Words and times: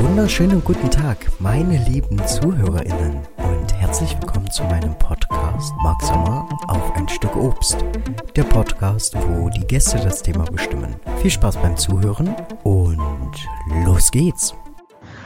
wunderschönen 0.00 0.62
guten 0.62 0.88
Tag, 0.90 1.26
meine 1.40 1.76
lieben 1.88 2.24
ZuhörerInnen 2.24 3.16
und 3.36 3.74
herzlich 3.74 4.14
willkommen 4.20 4.48
zu 4.48 4.62
meinem 4.64 4.96
Podcast 4.96 5.74
Mark 5.82 6.00
Sommer 6.02 6.48
auf 6.68 6.94
ein 6.94 7.08
Stück 7.08 7.34
Obst. 7.34 7.84
Der 8.36 8.44
Podcast, 8.44 9.16
wo 9.16 9.48
die 9.48 9.66
Gäste 9.66 9.98
das 9.98 10.22
Thema 10.22 10.44
bestimmen. 10.44 10.94
Viel 11.16 11.32
Spaß 11.32 11.56
beim 11.56 11.76
Zuhören 11.76 12.32
und 12.62 13.32
los 13.84 14.12
geht's! 14.12 14.54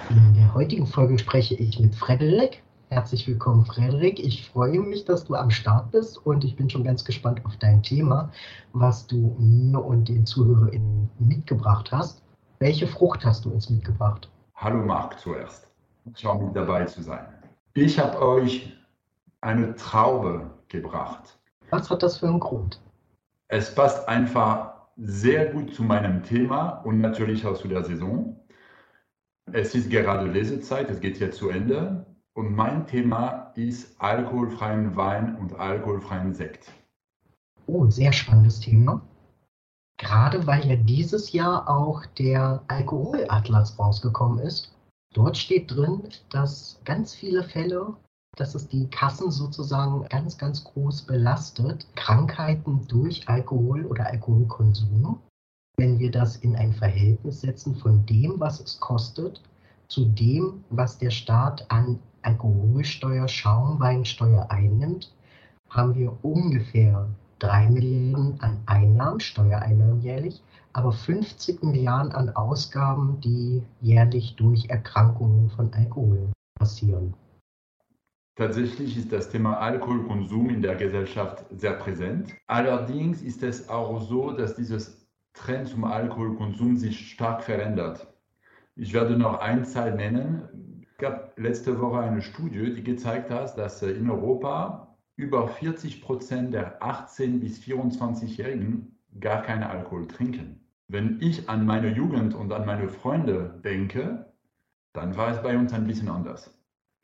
In 0.09 0.35
der 0.35 0.55
heutigen 0.55 0.87
Folge 0.87 1.19
spreche 1.19 1.55
ich 1.55 1.79
mit 1.79 1.95
Frederik. 1.95 2.63
Herzlich 2.89 3.29
willkommen, 3.29 3.67
Frederik. 3.67 4.19
Ich 4.19 4.49
freue 4.49 4.81
mich, 4.81 5.05
dass 5.05 5.25
du 5.25 5.35
am 5.35 5.51
Start 5.51 5.91
bist 5.91 6.25
und 6.25 6.45
ich 6.45 6.57
bin 6.57 6.71
schon 6.71 6.85
ganz 6.85 7.05
gespannt 7.05 7.45
auf 7.45 7.57
dein 7.59 7.83
Thema, 7.83 8.31
was 8.73 9.07
du 9.07 9.37
mir 9.39 9.85
und 9.85 10.09
den 10.09 10.25
ZuhörerInnen 10.25 11.11
mitgebracht 11.19 11.93
hast. 11.93 12.23
Welche 12.59 12.87
Frucht 12.87 13.27
hast 13.27 13.45
du 13.45 13.51
uns 13.51 13.69
mitgebracht? 13.69 14.32
Hallo 14.63 14.81
Marc 14.81 15.19
zuerst. 15.19 15.69
Schau 16.15 16.39
mit 16.39 16.55
dabei 16.55 16.85
zu 16.85 17.03
sein. 17.03 17.27
Ich 17.75 17.99
habe 17.99 18.23
euch 18.23 18.73
eine 19.41 19.75
Traube 19.75 20.53
gebracht. 20.69 21.37
Was 21.71 21.91
hat 21.91 22.05
das 22.05 22.19
für 22.19 22.29
einen 22.29 22.39
Grund? 22.39 22.81
Es 23.49 23.75
passt 23.75 24.09
einfach 24.09 24.75
sehr 24.97 25.47
gut 25.47 25.75
zu 25.75 25.83
meinem 25.83 26.23
Thema 26.23 26.81
und 26.85 27.01
natürlich 27.01 27.45
auch 27.45 27.57
zu 27.57 27.67
der 27.67 27.83
Saison. 27.83 28.41
Es 29.51 29.75
ist 29.75 29.91
gerade 29.91 30.31
Lesezeit, 30.31 30.89
es 30.91 31.01
geht 31.01 31.19
jetzt 31.19 31.39
zu 31.39 31.49
Ende 31.49 32.07
und 32.35 32.55
mein 32.55 32.87
Thema 32.87 33.51
ist 33.57 34.01
alkoholfreien 34.01 34.95
Wein 34.95 35.35
und 35.41 35.59
alkoholfreien 35.59 36.35
Sekt. 36.35 36.71
Oh, 37.67 37.91
sehr 37.91 38.13
spannendes 38.13 38.61
Thema. 38.61 39.03
Gerade 40.13 40.47
weil 40.47 40.69
ja 40.69 40.77
dieses 40.77 41.33
Jahr 41.33 41.71
auch 41.71 42.05
der 42.19 42.63
Alkoholatlas 42.69 43.79
rausgekommen 43.79 44.41
ist. 44.41 44.71
Dort 45.15 45.39
steht 45.39 45.71
drin, 45.71 46.03
dass 46.29 46.79
ganz 46.85 47.15
viele 47.15 47.43
Fälle, 47.43 47.95
dass 48.37 48.55
es 48.55 48.69
die 48.69 48.91
Kassen 48.91 49.31
sozusagen 49.31 50.07
ganz, 50.11 50.37
ganz 50.37 50.65
groß 50.65 51.07
belastet, 51.07 51.87
Krankheiten 51.97 52.87
durch 52.89 53.27
Alkohol 53.27 53.87
oder 53.87 54.05
Alkoholkonsum. 54.05 55.19
Wenn 55.79 55.99
wir 55.99 56.11
das 56.11 56.37
in 56.37 56.57
ein 56.57 56.75
Verhältnis 56.75 57.41
setzen 57.41 57.75
von 57.75 58.05
dem, 58.05 58.39
was 58.39 58.61
es 58.61 58.81
kostet, 58.81 59.41
zu 59.89 60.05
dem, 60.05 60.63
was 60.69 60.99
der 60.99 61.11
Staat 61.11 61.71
an 61.71 61.99
Alkoholsteuer, 62.21 63.29
Schaumweinsteuer 63.29 64.51
einnimmt, 64.51 65.11
haben 65.71 65.95
wir 65.95 66.23
ungefähr 66.23 67.09
3 67.43 67.71
Milliarden 67.71 68.41
an 68.41 68.63
Einnahmen, 68.67 69.19
Steuereinnahmen 69.19 70.01
jährlich, 70.01 70.41
aber 70.73 70.93
50 70.93 71.63
Milliarden 71.65 72.13
an 72.13 72.31
Ausgaben, 72.31 73.21
die 73.21 73.63
jährlich 73.81 74.37
durch 74.37 74.71
Erkrankungen 74.71 75.51
von 75.51 75.73
Alkohol 75.75 76.31
passieren. 76.55 77.15
Tatsächlich 78.37 78.97
ist 78.97 79.13
das 79.13 79.29
Thema 79.29 79.59
Alkoholkonsum 79.59 80.51
in 80.51 80.63
der 80.63 80.77
Gesellschaft 80.77 81.45
sehr 81.51 81.73
präsent. 81.73 82.33
Allerdings 82.47 83.21
ist 83.23 83.43
es 83.43 83.69
auch 83.69 84.01
so, 84.01 84.31
dass 84.31 84.55
dieses 84.55 85.07
Trend 85.35 85.69
zum 85.69 85.85
Alkoholkonsum 85.85 86.77
sich 86.77 87.11
stark 87.11 87.43
verändert. 87.43 88.07
Ich 88.77 88.95
werde 88.95 89.19
noch 89.19 89.41
eine 89.41 89.65
Zahl 89.65 89.97
nennen. 89.97 90.87
Es 90.93 90.97
gab 90.97 91.37
letzte 91.39 91.79
Woche 91.81 91.99
eine 91.99 92.23
Studie, 92.23 92.73
die 92.73 92.85
gezeigt 92.85 93.31
hat, 93.31 93.59
dass 93.59 93.83
in 93.83 94.09
Europa 94.09 94.92
über 95.17 95.49
40 95.49 96.03
Prozent 96.03 96.55
der 96.55 96.83
18- 96.83 97.41
bis 97.41 97.61
24-Jährigen 97.61 98.99
gar 99.21 99.43
keinen 99.43 99.63
Alkohol 99.63 100.07
trinken. 100.09 100.61
Wenn 100.89 101.21
ich 101.21 101.49
an 101.49 101.67
meine 101.67 101.89
Jugend 101.89 102.35
und 102.35 102.53
an 102.53 102.67
meine 102.67 102.89
Freunde 102.89 103.61
denke, 103.65 104.33
dann 104.93 105.17
war 105.17 105.31
es 105.31 105.43
bei 105.43 105.57
uns 105.57 105.73
ein 105.73 105.87
bisschen 105.87 106.09
anders. 106.09 106.53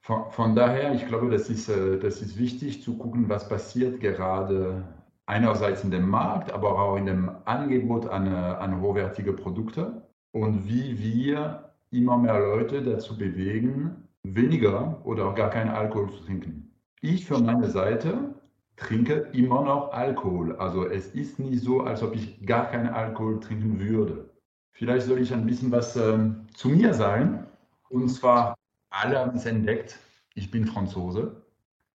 Von, 0.01 0.31
von 0.31 0.55
daher, 0.55 0.95
ich 0.95 1.07
glaube, 1.07 1.31
das 1.31 1.51
ist, 1.51 1.69
äh, 1.69 1.99
das 1.99 2.23
ist 2.23 2.39
wichtig 2.39 2.83
zu 2.83 2.97
gucken, 2.97 3.29
was 3.29 3.49
passiert 3.49 4.01
gerade 4.01 4.85
einerseits 5.27 5.85
in 5.85 5.91
dem 5.91 6.09
Markt, 6.09 6.53
aber 6.53 6.79
auch 6.79 6.97
in 6.97 7.07
dem 7.07 7.31
Angebot 7.45 8.09
an, 8.09 8.27
äh, 8.27 8.31
an 8.31 8.81
hochwertige 8.81 9.33
Produkte 9.33 10.03
und 10.33 10.67
wie 10.67 10.99
wir 10.99 11.75
immer 11.91 12.17
mehr 12.17 12.39
Leute 12.39 12.83
dazu 12.83 13.17
bewegen, 13.17 14.09
weniger 14.23 15.05
oder 15.05 15.27
auch 15.27 15.35
gar 15.35 15.51
keinen 15.51 15.71
Alkohol 15.71 16.11
zu 16.11 16.25
trinken. 16.25 16.68
Ich 17.01 17.27
für 17.27 17.39
meine 17.39 17.71
Seite 17.71 18.35
trinke 18.77 19.29
immer 19.33 19.63
noch 19.63 19.93
Alkohol. 19.93 20.57
Also 20.57 20.87
es 20.87 21.09
ist 21.15 21.39
nicht 21.39 21.63
so, 21.63 21.83
als 21.83 22.03
ob 22.03 22.15
ich 22.15 22.45
gar 22.45 22.71
keinen 22.71 22.89
Alkohol 22.89 23.41
trinken 23.41 23.81
würde. 23.81 24.31
Vielleicht 24.73 25.07
soll 25.07 25.21
ich 25.21 25.33
ein 25.33 25.47
bisschen 25.47 25.71
was 25.71 25.97
ähm, 25.97 26.47
zu 26.55 26.69
mir 26.69 26.95
sagen. 26.95 27.47
Und 27.89 28.09
zwar, 28.09 28.55
alle 28.91 29.19
haben 29.19 29.37
es 29.37 29.47
entdeckt, 29.47 29.99
ich 30.35 30.51
bin 30.51 30.67
Franzose. 30.67 31.43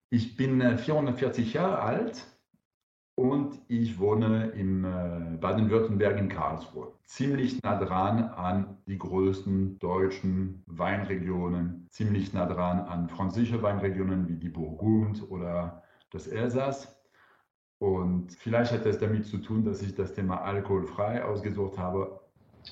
Ich 0.09 0.37
bin 0.37 0.61
äh, 0.61 0.77
440 0.77 1.53
Jahre 1.53 1.79
alt 1.79 2.25
und 3.15 3.59
ich 3.67 3.99
wohne 3.99 4.47
im 4.49 4.85
äh, 4.85 5.37
Baden-Württemberg 5.39 6.17
in 6.17 6.29
Karlsruhe. 6.29 6.93
Ziemlich 7.05 7.61
nah 7.61 7.77
dran 7.79 8.23
an 8.23 8.77
die 8.87 8.97
größten 8.97 9.77
deutschen 9.79 10.63
Weinregionen, 10.65 11.87
ziemlich 11.89 12.33
nah 12.33 12.45
dran 12.45 12.79
an 12.79 13.09
französische 13.09 13.61
Weinregionen 13.61 14.27
wie 14.27 14.37
die 14.37 14.49
Burgund 14.49 15.29
oder 15.29 15.83
das 16.11 16.27
Elsass. 16.27 16.99
Und 17.79 18.31
vielleicht 18.33 18.71
hat 18.71 18.85
es 18.85 18.97
damit 18.97 19.25
zu 19.25 19.37
tun, 19.37 19.63
dass 19.63 19.81
ich 19.81 19.93
das 19.93 20.13
Thema 20.13 20.41
alkoholfrei 20.41 21.23
ausgesucht 21.23 21.77
habe. 21.77 22.19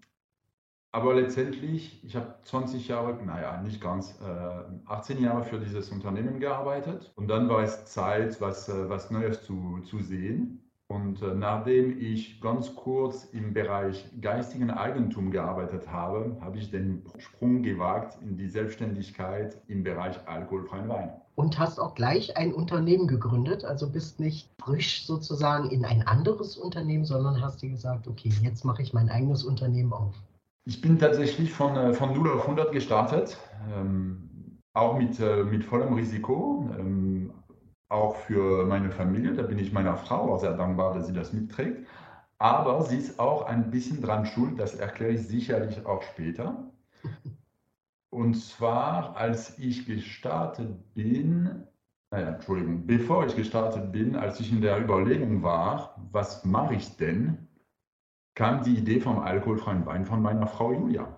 Aber 0.91 1.15
letztendlich, 1.15 2.03
ich 2.03 2.17
habe 2.17 2.35
20 2.45 2.89
Jahre, 2.89 3.23
naja, 3.23 3.61
nicht 3.61 3.81
ganz, 3.81 4.19
äh, 4.23 4.87
18 4.87 5.23
Jahre 5.23 5.45
für 5.45 5.59
dieses 5.59 5.91
Unternehmen 5.91 6.41
gearbeitet. 6.41 7.13
Und 7.15 7.29
dann 7.29 7.49
war 7.49 7.63
es 7.63 7.85
Zeit, 7.85 8.41
was, 8.41 8.69
äh, 8.69 8.89
was 8.89 9.11
Neues 9.11 9.43
zu, 9.43 9.81
zu 9.85 10.01
sehen. 10.01 10.69
Und 10.91 11.21
äh, 11.21 11.35
nachdem 11.35 12.01
ich 12.01 12.41
ganz 12.41 12.75
kurz 12.75 13.25
im 13.33 13.53
Bereich 13.53 14.11
geistigen 14.23 14.71
Eigentum 14.71 15.31
gearbeitet 15.31 15.93
habe, 15.93 16.39
habe 16.41 16.57
ich 16.57 16.71
den 16.71 17.05
Sprung 17.19 17.63
gewagt 17.63 18.17
in 18.23 18.39
die 18.39 18.49
Selbstständigkeit 18.49 19.61
im 19.69 19.83
Bereich 19.85 20.17
alkoholfreien 20.27 20.89
Wein. 20.89 21.11
Und 21.35 21.59
hast 21.59 21.79
auch 21.79 21.95
gleich 21.95 22.39
ein 22.39 22.55
Unternehmen 22.55 23.07
gegründet, 23.07 23.67
also 23.67 23.91
bist 23.91 24.19
nicht 24.19 24.49
frisch 24.59 25.05
sozusagen 25.05 25.69
in 25.69 25.85
ein 25.85 26.07
anderes 26.07 26.57
Unternehmen, 26.57 27.05
sondern 27.05 27.43
hast 27.43 27.61
dir 27.61 27.69
gesagt, 27.69 28.09
okay, 28.09 28.33
jetzt 28.43 28.65
mache 28.65 28.81
ich 28.81 28.95
mein 28.95 29.11
eigenes 29.11 29.45
Unternehmen 29.45 29.93
auf. 29.93 30.15
Ich 30.69 30.83
bin 30.83 30.99
tatsächlich 30.99 31.51
von, 31.51 31.77
äh, 31.77 31.95
von 31.95 32.13
0 32.13 32.31
auf 32.31 32.47
100 32.47 32.73
gestartet, 32.73 33.39
ähm, 33.75 34.59
auch 34.75 34.99
mit, 34.99 35.19
äh, 35.19 35.43
mit 35.43 35.65
vollem 35.65 35.95
Risiko, 35.95 36.69
ähm, 36.79 37.33
auch 37.89 38.17
für 38.17 38.67
meine 38.67 38.91
Familie. 38.91 39.33
Da 39.33 39.45
bin 39.45 39.59
ich 39.59 39.73
meiner 39.73 39.97
Frau 39.97 40.35
auch 40.35 40.41
sehr 40.41 40.59
dankbar, 40.59 40.93
dass 40.93 41.07
sie 41.07 41.15
das 41.15 41.33
mitträgt. 41.33 41.87
Aber 42.37 42.83
sie 42.83 42.99
ist 42.99 43.19
auch 43.19 43.47
ein 43.47 43.71
bisschen 43.71 44.03
dran 44.03 44.27
schuld, 44.27 44.61
das 44.61 44.75
erkläre 44.75 45.13
ich 45.13 45.27
sicherlich 45.27 45.87
auch 45.87 46.03
später. 46.03 46.71
Und 48.11 48.35
zwar, 48.35 49.17
als 49.17 49.59
ich 49.59 49.87
gestartet 49.87 50.93
bin, 50.93 51.67
naja, 52.11 52.35
Entschuldigung, 52.35 52.87
bevor 52.87 53.25
ich 53.25 53.35
gestartet 53.37 53.91
bin, 53.91 54.17
als 54.17 54.39
ich 54.39 54.53
in 54.53 54.61
der 54.61 54.79
Überlegung 54.79 55.43
war, 55.43 55.97
was 56.13 56.45
mache 56.45 56.75
ich 56.75 56.95
denn, 56.99 57.48
kam 58.39 58.63
die 58.63 58.77
Idee 58.77 59.01
vom 59.01 59.19
alkoholfreien 59.19 59.85
Wein 59.85 60.07
von 60.07 60.23
meiner 60.23 60.47
Frau 60.47 60.73
Julia. 60.73 61.09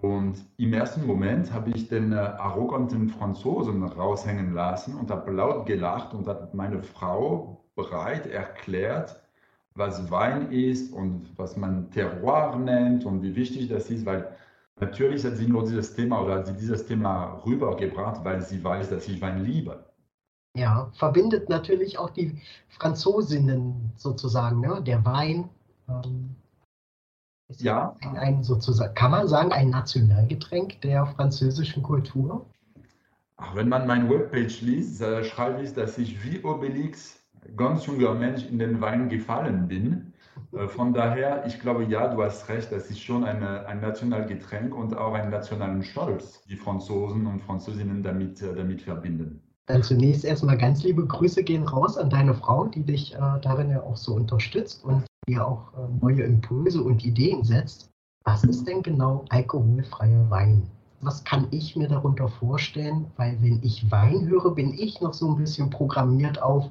Und 0.00 0.36
im 0.58 0.72
ersten 0.72 1.04
Moment 1.08 1.52
habe 1.52 1.70
ich 1.70 1.88
den 1.88 2.12
äh, 2.12 2.16
arroganten 2.16 3.08
Franzosen 3.08 3.82
raushängen 3.82 4.54
lassen 4.54 4.94
und 4.94 5.10
habe 5.10 5.32
laut 5.32 5.66
gelacht 5.66 6.14
und 6.14 6.28
hat 6.28 6.54
meine 6.54 6.80
Frau 6.84 7.64
bereit 7.74 8.28
erklärt, 8.28 9.20
was 9.74 10.08
Wein 10.12 10.52
ist 10.52 10.92
und 10.92 11.36
was 11.36 11.56
man 11.56 11.90
Terroir 11.90 12.54
nennt 12.56 13.04
und 13.06 13.22
wie 13.22 13.34
wichtig 13.34 13.68
das 13.68 13.90
ist, 13.90 14.06
weil 14.06 14.28
natürlich 14.78 15.24
hat 15.24 15.36
sie 15.36 15.48
nur 15.48 15.64
dieses 15.64 15.94
Thema 15.94 16.22
oder 16.22 16.36
hat 16.36 16.46
sie 16.46 16.56
dieses 16.56 16.86
Thema 16.86 17.42
rübergebracht, 17.44 18.24
weil 18.24 18.40
sie 18.40 18.62
weiß, 18.62 18.88
dass 18.90 19.08
ich 19.08 19.20
Wein 19.20 19.44
liebe. 19.44 19.84
Ja, 20.56 20.92
verbindet 20.92 21.48
natürlich 21.48 21.98
auch 21.98 22.10
die 22.10 22.40
Franzosinnen 22.68 23.90
sozusagen, 23.96 24.60
ne? 24.60 24.80
Der 24.84 25.04
Wein 25.04 25.48
ähm, 25.88 26.36
ist 27.52 27.62
ja 27.62 27.94
ein, 28.00 28.16
ein, 28.16 28.42
sozusagen, 28.42 28.94
kann 28.94 29.10
man 29.10 29.28
sagen, 29.28 29.52
ein 29.52 29.70
Nationalgetränk 29.70 30.80
der 30.80 31.06
französischen 31.06 31.82
Kultur. 31.82 32.46
Ach, 33.36 33.54
wenn 33.54 33.68
man 33.68 33.86
meine 33.86 34.08
Webpage 34.08 34.62
liest, 34.62 35.02
äh, 35.02 35.24
schreibe 35.24 35.62
ich, 35.62 35.74
dass 35.74 35.98
ich 35.98 36.24
wie 36.24 36.42
Obelix 36.42 37.18
ganz 37.56 37.86
junger 37.86 38.14
Mensch 38.14 38.46
in 38.46 38.58
den 38.58 38.80
Wein 38.80 39.08
gefallen 39.08 39.68
bin. 39.68 40.12
Äh, 40.52 40.68
von 40.68 40.94
daher, 40.94 41.44
ich 41.46 41.60
glaube, 41.60 41.84
ja, 41.84 42.08
du 42.08 42.22
hast 42.22 42.48
recht, 42.48 42.72
das 42.72 42.90
ist 42.90 43.00
schon 43.00 43.24
eine, 43.24 43.66
ein 43.66 43.80
Nationalgetränk 43.80 44.74
und 44.74 44.96
auch 44.96 45.14
einen 45.14 45.30
nationalen 45.30 45.82
Stolz, 45.82 46.42
die 46.44 46.56
Franzosen 46.56 47.26
und 47.26 47.40
Französinnen 47.42 48.02
damit, 48.02 48.40
äh, 48.40 48.54
damit 48.54 48.82
verbinden. 48.82 49.42
Dann 49.66 49.82
zunächst 49.82 50.24
erstmal 50.24 50.58
ganz 50.58 50.82
liebe 50.82 51.06
Grüße 51.06 51.44
gehen 51.44 51.64
raus 51.64 51.96
an 51.96 52.10
deine 52.10 52.34
Frau, 52.34 52.66
die 52.66 52.84
dich 52.84 53.14
äh, 53.14 53.18
darin 53.42 53.70
ja 53.70 53.82
auch 53.82 53.96
so 53.96 54.14
unterstützt 54.14 54.84
und 54.84 55.04
dir 55.28 55.46
auch 55.46 55.72
äh, 55.74 55.88
neue 56.00 56.22
Impulse 56.22 56.82
und 56.82 57.04
Ideen 57.04 57.44
setzt. 57.44 57.90
Was 58.24 58.44
ist 58.44 58.66
denn 58.66 58.82
genau 58.82 59.24
alkoholfreier 59.30 60.30
Wein? 60.30 60.62
Was 61.00 61.24
kann 61.24 61.48
ich 61.50 61.74
mir 61.74 61.88
darunter 61.88 62.28
vorstellen? 62.28 63.06
Weil 63.16 63.36
wenn 63.42 63.60
ich 63.62 63.90
Wein 63.90 64.26
höre, 64.28 64.54
bin 64.54 64.72
ich 64.74 65.00
noch 65.00 65.14
so 65.14 65.28
ein 65.28 65.36
bisschen 65.36 65.70
programmiert 65.70 66.40
auf 66.40 66.70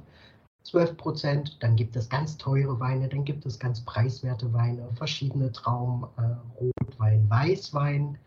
12 0.63 0.98
Prozent. 0.98 1.57
Dann 1.62 1.75
gibt 1.75 1.95
es 1.95 2.09
ganz 2.09 2.38
teure 2.38 2.80
Weine, 2.80 3.09
dann 3.09 3.25
gibt 3.25 3.45
es 3.45 3.59
ganz 3.59 3.81
preiswerte 3.81 4.54
Weine, 4.54 4.88
verschiedene 4.95 5.51
Trauben, 5.51 6.06
äh, 6.18 6.36
Rotwein, 6.59 7.30
Weißwein. 7.30 8.18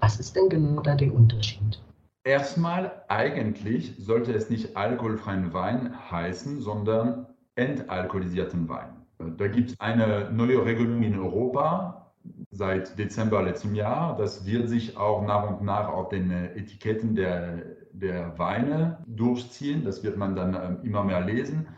Was 0.00 0.18
ist 0.18 0.34
denn 0.34 0.48
genau 0.48 0.80
da 0.82 0.94
der 0.94 1.14
Unterschied? 1.14 1.80
Erstmal, 2.24 3.04
eigentlich 3.06 3.94
sollte 3.98 4.32
es 4.32 4.50
nicht 4.50 4.76
alkoholfreien 4.76 5.52
Wein 5.52 5.94
heißen, 6.10 6.60
sondern 6.60 7.26
entalkoholisierten 7.54 8.68
Wein. 8.68 9.05
Da 9.18 9.48
gibt 9.48 9.70
es 9.70 9.80
eine 9.80 10.30
neue 10.30 10.64
Regelung 10.64 11.02
in 11.02 11.18
Europa 11.18 12.12
seit 12.50 12.98
Dezember 12.98 13.42
letzten 13.42 13.74
Jahr. 13.74 14.16
Das 14.16 14.46
wird 14.46 14.68
sich 14.68 14.96
auch 14.96 15.22
nach 15.22 15.48
und 15.48 15.62
nach 15.62 15.88
auf 15.88 16.08
den 16.08 16.30
Etiketten 16.30 17.14
der, 17.14 17.62
der 17.92 18.38
Weine 18.38 18.98
durchziehen. 19.06 19.84
Das 19.84 20.02
wird 20.02 20.16
man 20.16 20.36
dann 20.36 20.54
ähm, 20.54 20.78
immer 20.82 21.04
mehr 21.04 21.20
lesen. 21.20 21.68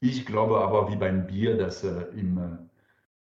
Ich 0.00 0.26
glaube 0.26 0.60
aber, 0.60 0.90
wie 0.90 0.96
beim 0.96 1.26
Bier, 1.26 1.56
dass 1.56 1.84
äh, 1.84 2.02
im, 2.16 2.38
äh, 2.38 2.42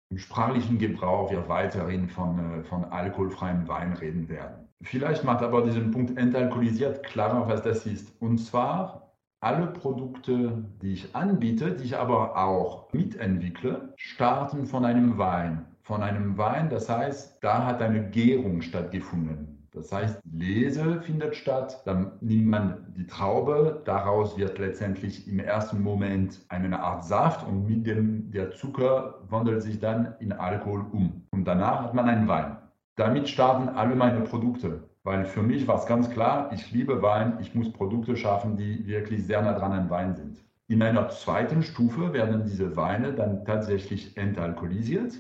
im 0.09 0.17
sprachlichen 0.17 0.77
Gebrauch 0.77 1.31
wir 1.31 1.47
weiterhin 1.47 2.09
von, 2.09 2.59
äh, 2.59 2.63
von 2.63 2.85
alkoholfreiem 2.85 3.67
Wein 3.67 3.93
reden 3.93 4.29
werden. 4.29 4.67
Vielleicht 4.81 5.23
macht 5.23 5.41
aber 5.41 5.63
diesen 5.63 5.91
Punkt 5.91 6.17
entalkoholisiert 6.17 7.03
klarer, 7.03 7.47
was 7.47 7.63
das 7.63 7.85
ist. 7.85 8.13
Und 8.21 8.39
zwar 8.39 9.04
alle 9.39 9.67
Produkte, 9.67 10.65
die 10.81 10.93
ich 10.93 11.15
anbiete, 11.15 11.71
die 11.71 11.83
ich 11.83 11.97
aber 11.97 12.37
auch 12.37 12.91
mitentwickle, 12.93 13.93
starten 13.95 14.65
von 14.65 14.85
einem 14.85 15.17
Wein. 15.17 15.65
Von 15.81 16.01
einem 16.01 16.37
Wein, 16.37 16.69
das 16.69 16.89
heißt, 16.89 17.43
da 17.43 17.65
hat 17.65 17.81
eine 17.81 18.09
Gärung 18.09 18.61
stattgefunden. 18.61 19.55
Das 19.75 19.91
heißt, 19.91 20.21
Lese 20.31 21.01
findet 21.01 21.35
statt, 21.35 21.81
dann 21.85 22.13
nimmt 22.21 22.47
man 22.47 22.93
die 22.97 23.05
Traube, 23.05 23.81
daraus 23.83 24.37
wird 24.37 24.57
letztendlich 24.57 25.27
im 25.27 25.39
ersten 25.39 25.83
Moment 25.83 26.39
eine 26.47 26.79
Art 26.79 27.03
Saft 27.03 27.45
und 27.45 27.67
mit 27.67 27.85
dem 27.85 28.31
der 28.31 28.51
Zucker 28.51 29.19
wandelt 29.29 29.61
sich 29.61 29.79
dann 29.79 30.15
in 30.19 30.31
Alkohol 30.31 30.85
um. 30.93 31.27
Und 31.31 31.43
danach 31.43 31.83
hat 31.83 31.93
man 31.93 32.07
einen 32.07 32.27
Wein. 32.29 32.55
Damit 32.95 33.27
starten 33.27 33.67
alle 33.67 33.95
meine 33.95 34.21
Produkte, 34.21 34.89
weil 35.05 35.23
für 35.25 35.43
mich 35.43 35.67
war 35.67 35.77
es 35.77 35.85
ganz 35.85 36.09
klar, 36.09 36.51
ich 36.51 36.71
liebe 36.71 37.01
Wein, 37.01 37.37
ich 37.39 37.53
muss 37.53 37.71
Produkte 37.71 38.17
schaffen, 38.17 38.57
die 38.57 38.87
wirklich 38.87 39.23
sehr 39.23 39.41
nah 39.41 39.57
dran 39.57 39.71
an 39.71 39.89
Wein 39.89 40.15
sind. 40.15 40.43
In 40.67 40.81
einer 40.81 41.09
zweiten 41.09 41.61
Stufe 41.61 42.11
werden 42.11 42.43
diese 42.43 42.75
Weine 42.75 43.13
dann 43.13 43.45
tatsächlich 43.45 44.17
entalkoholisiert. 44.17 45.13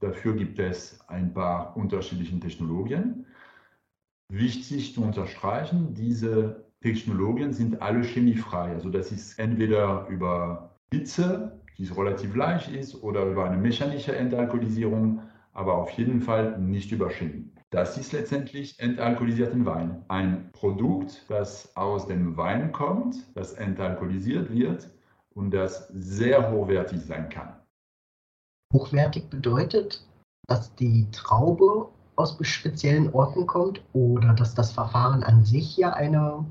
Dafür 0.00 0.34
gibt 0.34 0.58
es 0.58 1.00
ein 1.08 1.32
paar 1.32 1.76
unterschiedliche 1.76 2.38
Technologien. 2.40 3.26
Wichtig 4.28 4.94
zu 4.94 5.02
unterstreichen, 5.02 5.94
diese 5.94 6.64
Technologien 6.82 7.52
sind 7.52 7.80
alle 7.80 8.02
chemiefrei. 8.02 8.72
Also 8.72 8.90
das 8.90 9.12
ist 9.12 9.38
entweder 9.38 10.08
über 10.08 10.74
Hitze, 10.92 11.60
die 11.78 11.86
relativ 11.86 12.34
leicht 12.34 12.70
ist, 12.70 13.04
oder 13.04 13.24
über 13.24 13.44
eine 13.44 13.56
mechanische 13.56 14.16
Entalkoholisierung 14.16 15.22
aber 15.58 15.74
auf 15.74 15.90
jeden 15.90 16.20
Fall 16.20 16.56
nicht 16.60 16.92
überschämen. 16.92 17.57
Das 17.70 17.98
ist 17.98 18.12
letztendlich 18.12 18.78
entalkoholisierten 18.80 19.66
Wein. 19.66 20.02
Ein 20.08 20.50
Produkt, 20.52 21.24
das 21.28 21.76
aus 21.76 22.06
dem 22.06 22.36
Wein 22.36 22.72
kommt, 22.72 23.16
das 23.34 23.52
entalkoholisiert 23.52 24.50
wird 24.50 24.88
und 25.34 25.50
das 25.50 25.88
sehr 25.88 26.50
hochwertig 26.50 27.00
sein 27.02 27.28
kann. 27.28 27.60
Hochwertig 28.72 29.28
bedeutet, 29.28 30.02
dass 30.46 30.74
die 30.76 31.06
Traube 31.12 31.90
aus 32.16 32.38
speziellen 32.40 33.12
Orten 33.12 33.46
kommt 33.46 33.82
oder 33.92 34.32
dass 34.32 34.54
das 34.54 34.72
Verfahren 34.72 35.22
an 35.22 35.44
sich 35.44 35.76
ja 35.76 35.92
eine, 35.92 36.44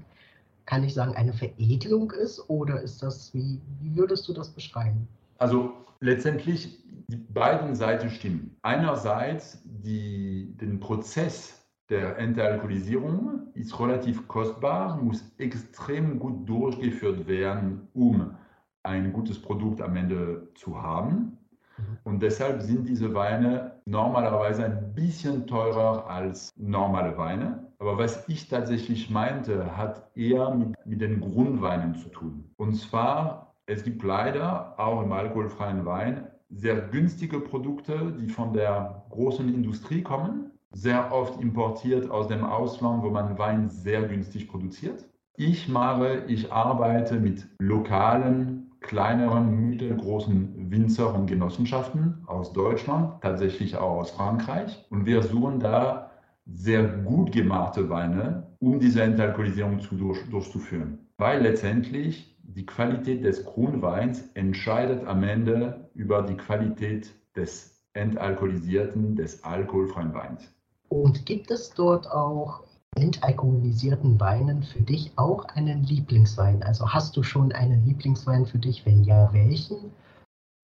kann 0.66 0.84
ich 0.84 0.94
sagen, 0.94 1.16
eine 1.16 1.34
Veredelung 1.34 2.12
ist? 2.12 2.48
Oder 2.48 2.82
ist 2.82 3.02
das, 3.02 3.34
wie, 3.34 3.60
wie 3.82 3.96
würdest 3.96 4.28
du 4.28 4.34
das 4.34 4.50
beschreiben? 4.50 5.08
Also 5.40 5.74
letztendlich 6.00 6.80
die 7.08 7.18
beiden 7.18 7.74
Seiten 7.76 8.10
stimmen. 8.10 8.58
Einerseits 8.62 9.62
die, 9.64 10.56
den 10.58 10.80
Prozess 10.80 11.66
der 11.90 12.18
Entalkoholisierung 12.18 13.48
ist 13.54 13.80
relativ 13.80 14.28
kostbar, 14.28 14.98
muss 15.02 15.24
extrem 15.38 16.20
gut 16.20 16.48
durchgeführt 16.48 17.28
werden, 17.28 17.88
um 17.94 18.36
ein 18.84 19.14
gutes 19.14 19.42
Produkt 19.42 19.82
am 19.82 19.96
Ende 19.96 20.50
zu 20.56 20.82
haben. 20.82 21.38
Mhm. 21.78 21.98
Und 22.04 22.22
deshalb 22.22 22.62
sind 22.62 22.90
diese 22.90 23.14
Weine 23.14 23.80
normalerweise 23.86 24.66
ein 24.66 24.94
bisschen 24.94 25.48
teurer 25.48 26.10
als 26.10 26.52
normale 26.58 27.18
Weine. 27.18 27.72
Aber 27.80 27.98
was 27.98 28.28
ich 28.28 28.50
tatsächlich 28.50 29.10
meinte, 29.10 29.78
hat 29.78 30.10
eher 30.16 30.54
mit, 30.54 30.76
mit 30.86 31.00
den 31.00 31.22
Grundweinen 31.22 31.96
zu 31.96 32.10
tun. 32.10 32.50
Und 32.58 32.74
zwar, 32.74 33.56
es 33.66 33.84
gibt 33.84 34.04
leider 34.04 34.78
auch 34.78 35.04
im 35.04 35.12
alkoholfreien 35.12 35.86
Wein 35.86 36.28
sehr 36.50 36.76
günstige 36.76 37.40
Produkte, 37.40 38.14
die 38.20 38.30
von 38.30 38.54
der 38.54 39.04
großen 39.10 39.54
Industrie 39.54 40.02
kommen, 40.02 40.52
sehr 40.72 41.12
oft 41.12 41.42
importiert 41.42 42.10
aus 42.10 42.28
dem 42.28 42.44
Ausland, 42.44 43.04
wo 43.04 43.10
man 43.10 43.38
Wein 43.38 43.70
sehr 43.70 44.04
günstig 44.04 44.48
produziert. 44.48 45.06
Ich 45.36 45.68
mache, 45.68 46.24
ich 46.28 46.52
arbeite 46.52 47.20
mit 47.20 47.48
lokalen, 47.60 48.72
kleineren, 48.82 49.70
mittelgroßen 49.70 50.72
Winzer 50.72 51.14
und 51.14 51.28
Genossenschaften 51.28 52.24
aus 52.26 52.54
Deutschland, 52.54 53.22
tatsächlich 53.22 53.76
auch 53.76 54.00
aus 54.00 54.12
Frankreich. 54.12 54.86
Und 54.90 55.06
wir 55.06 55.22
suchen 55.24 55.60
da 55.60 56.12
sehr 56.46 56.84
gut 56.84 57.32
gemachte 57.32 57.90
Weine, 57.90 58.48
um 58.60 58.80
diese 58.80 59.04
Entalkoholisierung 59.04 59.80
zu 59.80 59.96
durch, 59.96 60.20
durchzuführen. 60.30 61.00
Weil 61.18 61.42
letztendlich 61.42 62.37
die 62.48 62.66
Qualität 62.66 63.24
des 63.24 63.44
Grundweins 63.44 64.24
entscheidet 64.34 65.06
am 65.06 65.24
Ende 65.24 65.90
über 65.94 66.22
die 66.22 66.38
Qualität 66.38 67.14
des 67.36 67.84
entalkoholisierten, 67.94 69.16
des 69.16 69.44
alkoholfreien 69.44 70.14
Weins. 70.14 70.54
Und 70.90 71.26
gibt 71.26 71.52
es 71.52 71.72
dort 71.72 72.10
auch 72.10 72.64
entalkoholisierten 72.96 74.20
Weinen 74.20 74.64
für 74.64 74.82
dich 74.82 75.12
auch 75.18 75.44
einen 75.46 75.84
Lieblingswein? 75.84 76.64
Also 76.64 76.88
hast 76.90 77.18
du 77.18 77.24
schon 77.24 77.52
einen 77.52 77.86
Lieblingswein 77.86 78.46
für 78.46 78.60
dich? 78.60 78.86
Wenn 78.86 79.04
ja, 79.04 79.32
welchen? 79.34 79.92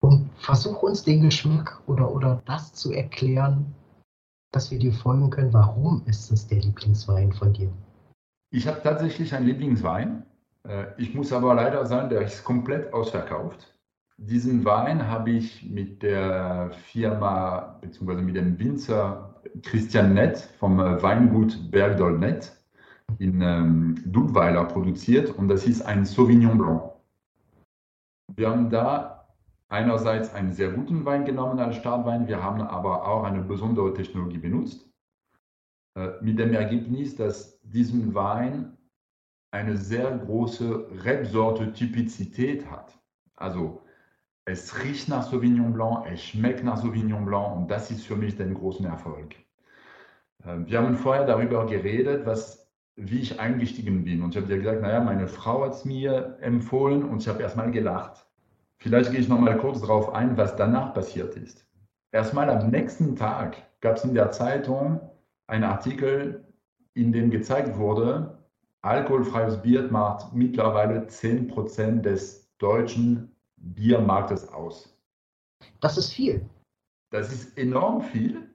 Und 0.00 0.30
versuch 0.36 0.82
uns 0.82 1.02
den 1.02 1.22
Geschmack 1.22 1.80
oder, 1.86 2.10
oder 2.10 2.42
das 2.46 2.72
zu 2.72 2.92
erklären, 2.92 3.74
dass 4.52 4.70
wir 4.70 4.78
dir 4.78 4.92
folgen 4.92 5.30
können. 5.30 5.52
Warum 5.52 6.02
ist 6.06 6.30
es 6.30 6.46
der 6.46 6.60
Lieblingswein 6.60 7.32
von 7.32 7.52
dir? 7.52 7.70
Ich 8.50 8.66
habe 8.66 8.80
tatsächlich 8.82 9.34
einen 9.34 9.46
Lieblingswein. 9.46 10.24
Äh, 10.68 10.86
ich 10.98 11.14
muss 11.14 11.32
aber 11.32 11.54
leider 11.54 11.86
sagen, 11.86 12.08
der 12.10 12.22
ist 12.22 12.44
komplett 12.44 12.92
ausverkauft. 12.92 13.74
Diesen 14.16 14.64
Wein 14.64 15.08
habe 15.08 15.30
ich 15.32 15.68
mit 15.68 16.02
der 16.02 16.70
Firma 16.92 17.78
bzw. 17.80 18.22
mit 18.22 18.36
dem 18.36 18.58
Winzer 18.58 19.34
Christian 19.62 20.14
Nett 20.14 20.38
vom 20.58 20.80
äh, 20.80 21.02
Weingut 21.02 21.70
Bergdol 21.70 22.18
Nett 22.18 22.52
in 23.18 23.40
ähm, 23.42 24.02
Dudweiler 24.06 24.64
produziert 24.64 25.30
und 25.36 25.48
das 25.48 25.66
ist 25.66 25.82
ein 25.82 26.04
Sauvignon 26.04 26.58
Blanc. 26.58 26.82
Wir 28.36 28.50
haben 28.50 28.70
da 28.70 29.28
einerseits 29.68 30.32
einen 30.34 30.52
sehr 30.52 30.70
guten 30.72 31.04
Wein 31.04 31.24
genommen 31.24 31.58
als 31.58 31.76
Startwein, 31.76 32.28
wir 32.28 32.42
haben 32.42 32.62
aber 32.62 33.06
auch 33.06 33.24
eine 33.24 33.42
besondere 33.42 33.92
Technologie 33.94 34.38
benutzt. 34.38 34.88
äh, 35.96 36.10
mit 36.22 36.38
dem 36.38 36.54
Ergebnis, 36.54 37.16
dass 37.16 37.60
diesen 37.62 38.14
Wein 38.14 38.76
eine 39.54 39.76
sehr 39.76 40.10
große 40.10 40.88
Rebsorte-Typizität 41.04 42.68
hat. 42.68 42.98
Also 43.36 43.82
es 44.46 44.82
riecht 44.82 45.08
nach 45.08 45.22
Sauvignon 45.22 45.72
Blanc, 45.72 46.06
es 46.12 46.24
schmeckt 46.24 46.64
nach 46.64 46.76
Sauvignon 46.76 47.24
Blanc 47.24 47.56
und 47.56 47.70
das 47.70 47.88
ist 47.92 48.04
für 48.04 48.16
mich 48.16 48.36
den 48.36 48.52
großen 48.52 48.84
Erfolg. 48.84 49.36
Äh, 50.44 50.66
wir 50.66 50.78
haben 50.78 50.96
vorher 50.96 51.24
darüber 51.24 51.66
geredet, 51.66 52.26
was, 52.26 52.68
wie 52.96 53.20
ich 53.20 53.38
eingestiegen 53.38 54.02
bin. 54.02 54.22
Und 54.22 54.30
ich 54.30 54.42
habe 54.42 54.48
dir 54.48 54.58
gesagt, 54.58 54.82
naja, 54.82 55.00
meine 55.00 55.28
Frau 55.28 55.64
hat 55.64 55.74
es 55.74 55.84
mir 55.84 56.36
empfohlen 56.40 57.04
und 57.04 57.22
ich 57.22 57.28
habe 57.28 57.40
erstmal 57.40 57.70
gelacht. 57.70 58.26
Vielleicht 58.78 59.12
gehe 59.12 59.20
ich 59.20 59.28
noch 59.28 59.38
mal 59.38 59.56
kurz 59.56 59.80
darauf 59.80 60.12
ein, 60.12 60.36
was 60.36 60.56
danach 60.56 60.94
passiert 60.94 61.36
ist. 61.36 61.64
Erstmal 62.10 62.50
am 62.50 62.70
nächsten 62.70 63.14
Tag 63.14 63.62
gab 63.80 63.98
es 63.98 64.04
in 64.04 64.14
der 64.14 64.32
Zeitung 64.32 65.00
einen 65.46 65.64
Artikel, 65.64 66.44
in 66.94 67.12
dem 67.12 67.30
gezeigt 67.30 67.78
wurde, 67.78 68.43
alkoholfreies 68.84 69.60
Bier 69.62 69.88
macht 69.90 70.32
mittlerweile 70.34 71.06
10% 71.06 72.02
des 72.02 72.48
deutschen 72.58 73.34
Biermarktes 73.56 74.48
aus. 74.52 74.94
Das 75.80 75.96
ist 75.96 76.12
viel. 76.12 76.44
Das 77.10 77.32
ist 77.32 77.56
enorm 77.56 78.02
viel. 78.02 78.50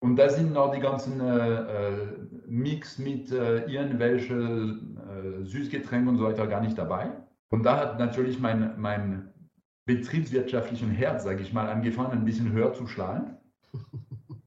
Und 0.00 0.16
da 0.16 0.28
sind 0.28 0.52
noch 0.52 0.72
die 0.72 0.80
ganzen 0.80 1.20
äh, 1.20 1.54
äh 1.54 2.08
Mix 2.46 2.98
mit 2.98 3.30
äh, 3.30 3.64
irgendwelchen 3.66 4.98
äh, 4.98 5.44
Süßgetränken 5.44 6.08
und 6.08 6.18
so 6.18 6.24
weiter 6.24 6.46
gar 6.46 6.60
nicht 6.60 6.76
dabei. 6.76 7.12
Und 7.50 7.64
da 7.64 7.78
hat 7.78 7.98
natürlich 7.98 8.38
mein, 8.40 8.80
mein 8.80 9.32
betriebswirtschaftlichen 9.86 10.90
Herz, 10.90 11.24
sage 11.24 11.42
ich 11.42 11.52
mal, 11.52 11.68
angefangen, 11.68 12.12
ein 12.12 12.24
bisschen 12.24 12.52
höher 12.52 12.72
zu 12.72 12.86
schlagen. 12.86 13.36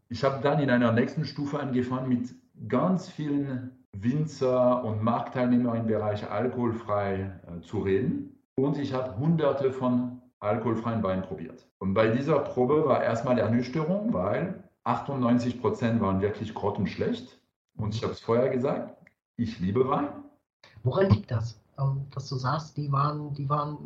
Ich 0.08 0.24
habe 0.24 0.42
dann 0.42 0.62
in 0.62 0.70
einer 0.70 0.94
nächsten 0.94 1.26
Stufe 1.26 1.60
angefangen, 1.60 2.08
mit 2.08 2.34
ganz 2.70 3.10
vielen 3.10 3.85
Winzer 4.02 4.84
und 4.84 5.04
Marktteilnehmern 5.04 5.78
im 5.78 5.88
Bereich 5.88 6.30
alkoholfrei 6.30 7.32
äh, 7.48 7.62
zu 7.62 7.80
reden. 7.80 8.40
Und 8.56 8.78
ich 8.78 8.94
habe 8.94 9.18
hunderte 9.18 9.72
von 9.72 10.22
alkoholfreien 10.40 11.04
Weinen 11.04 11.24
probiert. 11.24 11.68
Und 11.80 11.94
bei 11.94 12.08
dieser 12.08 12.40
Probe 12.40 12.86
war 12.86 13.04
erstmal 13.04 13.38
Ernüchterung, 13.38 14.14
weil 14.14 14.64
98 14.84 15.60
Prozent 15.62 16.02
waren 16.02 16.22
wirklich 16.22 16.54
grottenschlecht. 16.54 17.40
Und 17.78 17.96
ich 17.96 18.04
habe 18.04 18.14
es 18.14 18.20
vorher 18.20 18.50
gesagt, 18.50 18.96
ich 19.38 19.60
liebe 19.60 19.88
Wein. 19.88 20.08
Woran 20.84 21.10
liegt 21.10 21.32
das? 21.32 21.60
Ähm, 21.78 22.06
dass 22.12 22.30
du 22.30 22.36
sagst, 22.36 22.78
die 22.78 22.92
waren, 22.92 23.34
die 23.34 23.50
waren 23.50 23.78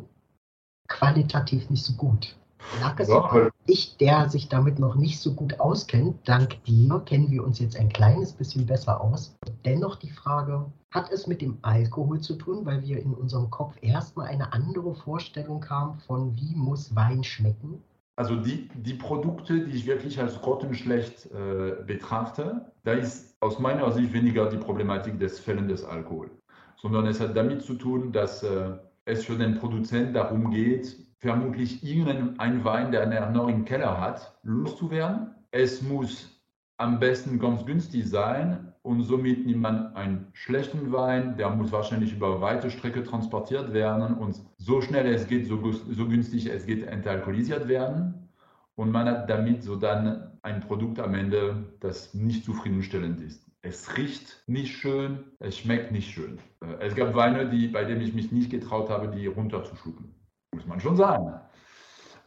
qualitativ 0.86 1.70
nicht 1.70 1.84
so 1.84 1.94
gut. 1.94 2.36
Lag 2.80 2.98
es 2.98 3.08
ja, 3.08 3.50
ich, 3.66 3.96
der 3.96 4.28
sich 4.28 4.48
damit 4.48 4.78
noch 4.78 4.94
nicht 4.94 5.20
so 5.20 5.34
gut 5.34 5.60
auskennt, 5.60 6.16
dank 6.24 6.62
dir 6.64 7.00
kennen 7.00 7.30
wir 7.30 7.44
uns 7.44 7.58
jetzt 7.58 7.76
ein 7.76 7.88
kleines 7.88 8.32
bisschen 8.32 8.66
besser 8.66 9.00
aus. 9.00 9.36
Dennoch 9.64 9.96
die 9.96 10.10
Frage, 10.10 10.66
hat 10.90 11.10
es 11.10 11.26
mit 11.26 11.40
dem 11.40 11.58
Alkohol 11.62 12.20
zu 12.20 12.36
tun, 12.36 12.66
weil 12.66 12.82
wir 12.82 13.00
in 13.00 13.14
unserem 13.14 13.50
Kopf 13.50 13.76
erstmal 13.80 14.28
eine 14.28 14.52
andere 14.52 14.94
Vorstellung 14.94 15.64
haben 15.68 15.98
von 16.00 16.36
wie 16.36 16.54
muss 16.54 16.94
Wein 16.94 17.22
schmecken? 17.22 17.82
Also 18.16 18.36
die, 18.36 18.68
die 18.74 18.94
Produkte, 18.94 19.64
die 19.64 19.70
ich 19.70 19.86
wirklich 19.86 20.20
als 20.20 20.40
grottenschlecht 20.42 21.30
äh, 21.32 21.82
betrachte, 21.86 22.66
da 22.84 22.92
ist 22.92 23.34
aus 23.40 23.58
meiner 23.58 23.90
Sicht 23.92 24.12
weniger 24.12 24.50
die 24.50 24.58
Problematik 24.58 25.18
des 25.18 25.38
Fällen 25.38 25.68
des 25.68 25.84
Alkohol, 25.84 26.30
sondern 26.76 27.06
es 27.06 27.20
hat 27.20 27.36
damit 27.36 27.62
zu 27.62 27.74
tun, 27.74 28.12
dass 28.12 28.42
äh, 28.42 28.72
es 29.04 29.24
für 29.24 29.36
den 29.36 29.58
Produzenten 29.58 30.14
darum 30.14 30.50
geht, 30.50 30.96
vermutlich 31.18 31.84
irgendein 31.84 32.64
Wein, 32.64 32.92
der 32.92 33.02
er 33.02 33.30
noch 33.30 33.48
im 33.48 33.64
Keller 33.64 34.00
hat, 34.00 34.38
loszuwerden. 34.42 35.34
Es 35.50 35.82
muss 35.82 36.40
am 36.78 36.98
besten 36.98 37.38
ganz 37.38 37.66
günstig 37.66 38.08
sein 38.08 38.72
und 38.82 39.02
somit 39.02 39.44
nimmt 39.44 39.60
man 39.60 39.94
einen 39.94 40.28
schlechten 40.32 40.90
Wein, 40.92 41.36
der 41.36 41.50
muss 41.50 41.72
wahrscheinlich 41.72 42.14
über 42.14 42.40
weite 42.40 42.70
Strecke 42.70 43.02
transportiert 43.02 43.72
werden 43.74 44.16
und 44.16 44.40
so 44.56 44.80
schnell 44.80 45.06
es 45.06 45.26
geht, 45.26 45.46
so, 45.46 45.60
so 45.72 46.08
günstig 46.08 46.46
es 46.46 46.64
geht, 46.64 46.86
entalkoholisiert 46.86 47.68
werden. 47.68 48.28
Und 48.76 48.92
man 48.92 49.06
hat 49.06 49.28
damit 49.28 49.62
so 49.62 49.76
dann 49.76 50.38
ein 50.40 50.60
Produkt 50.60 50.98
am 51.00 51.12
Ende, 51.12 51.74
das 51.80 52.14
nicht 52.14 52.44
zufriedenstellend 52.46 53.20
ist. 53.20 53.49
Es 53.62 53.96
riecht 53.96 54.42
nicht 54.46 54.78
schön, 54.78 55.32
es 55.38 55.58
schmeckt 55.58 55.92
nicht 55.92 56.10
schön. 56.10 56.38
Äh, 56.62 56.86
es 56.86 56.94
gab 56.94 57.14
Weine, 57.14 57.48
die, 57.48 57.68
bei 57.68 57.84
denen 57.84 58.00
ich 58.00 58.14
mich 58.14 58.32
nicht 58.32 58.50
getraut 58.50 58.88
habe, 58.88 59.08
die 59.08 59.26
runterzuschlucken. 59.26 60.14
Muss 60.54 60.66
man 60.66 60.80
schon 60.80 60.96
sagen. 60.96 61.34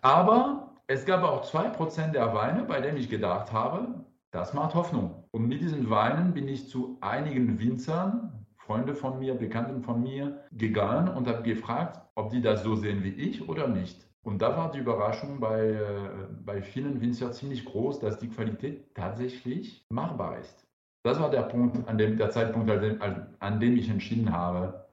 Aber 0.01 0.75
es 0.87 1.05
gab 1.05 1.23
auch 1.23 1.43
2% 1.43 2.11
der 2.11 2.33
Weine, 2.35 2.63
bei 2.63 2.81
denen 2.81 2.97
ich 2.97 3.09
gedacht 3.09 3.51
habe, 3.51 4.05
das 4.31 4.53
macht 4.53 4.75
Hoffnung. 4.75 5.27
Und 5.31 5.47
mit 5.47 5.61
diesen 5.61 5.89
Weinen 5.89 6.33
bin 6.33 6.47
ich 6.47 6.69
zu 6.69 6.97
einigen 7.01 7.59
Winzern, 7.59 8.45
Freunde 8.55 8.93
von 8.93 9.19
mir, 9.19 9.33
Bekannten 9.33 9.81
von 9.81 10.03
mir, 10.03 10.43
gegangen 10.51 11.07
und 11.07 11.27
habe 11.27 11.43
gefragt, 11.43 11.99
ob 12.15 12.29
die 12.29 12.41
das 12.41 12.63
so 12.63 12.75
sehen 12.75 13.03
wie 13.03 13.09
ich 13.09 13.49
oder 13.49 13.67
nicht. 13.67 14.07
Und 14.21 14.41
da 14.41 14.55
war 14.55 14.71
die 14.71 14.79
Überraschung 14.79 15.39
bei, 15.39 15.71
äh, 15.71 16.27
bei 16.45 16.61
vielen 16.61 17.01
Winzern 17.01 17.33
ziemlich 17.33 17.65
groß, 17.65 17.99
dass 17.99 18.19
die 18.19 18.29
Qualität 18.29 18.93
tatsächlich 18.95 19.85
machbar 19.89 20.39
ist. 20.39 20.65
Das 21.03 21.19
war 21.19 21.29
der 21.29 21.43
Punkt, 21.43 21.87
an 21.87 21.97
dem, 21.97 22.17
der 22.17 22.29
Zeitpunkt, 22.29 22.69
an 22.71 22.81
dem, 22.81 22.99
an 23.39 23.59
dem 23.59 23.75
ich 23.75 23.89
entschieden 23.89 24.31
habe, 24.31 24.85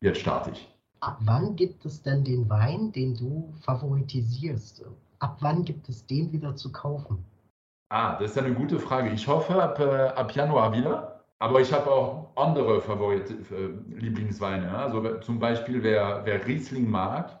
jetzt 0.00 0.20
starte 0.20 0.50
ich. 0.50 0.68
Ab 1.00 1.18
wann 1.20 1.56
gibt 1.56 1.84
es 1.84 2.02
denn 2.02 2.24
den 2.24 2.48
Wein, 2.48 2.92
den 2.92 3.16
du 3.16 3.52
favoritisierst? 3.60 4.84
Ab 5.18 5.36
wann 5.40 5.64
gibt 5.64 5.88
es 5.88 6.06
den 6.06 6.32
wieder 6.32 6.56
zu 6.56 6.72
kaufen? 6.72 7.24
Ah, 7.90 8.18
das 8.18 8.30
ist 8.30 8.38
eine 8.38 8.54
gute 8.54 8.78
Frage. 8.78 9.10
Ich 9.10 9.28
hoffe 9.28 9.62
ab, 9.62 9.78
äh, 9.78 10.08
ab 10.08 10.34
Januar 10.34 10.72
wieder. 10.72 11.24
Aber 11.38 11.60
ich 11.60 11.72
habe 11.72 11.90
auch 11.90 12.30
andere 12.36 12.80
Favorit 12.80 13.30
äh, 13.30 13.96
Lieblingsweine. 13.96 14.70
Also 14.70 15.18
zum 15.18 15.38
Beispiel, 15.38 15.82
wer, 15.82 16.22
wer 16.24 16.46
Riesling 16.46 16.88
mag, 16.88 17.40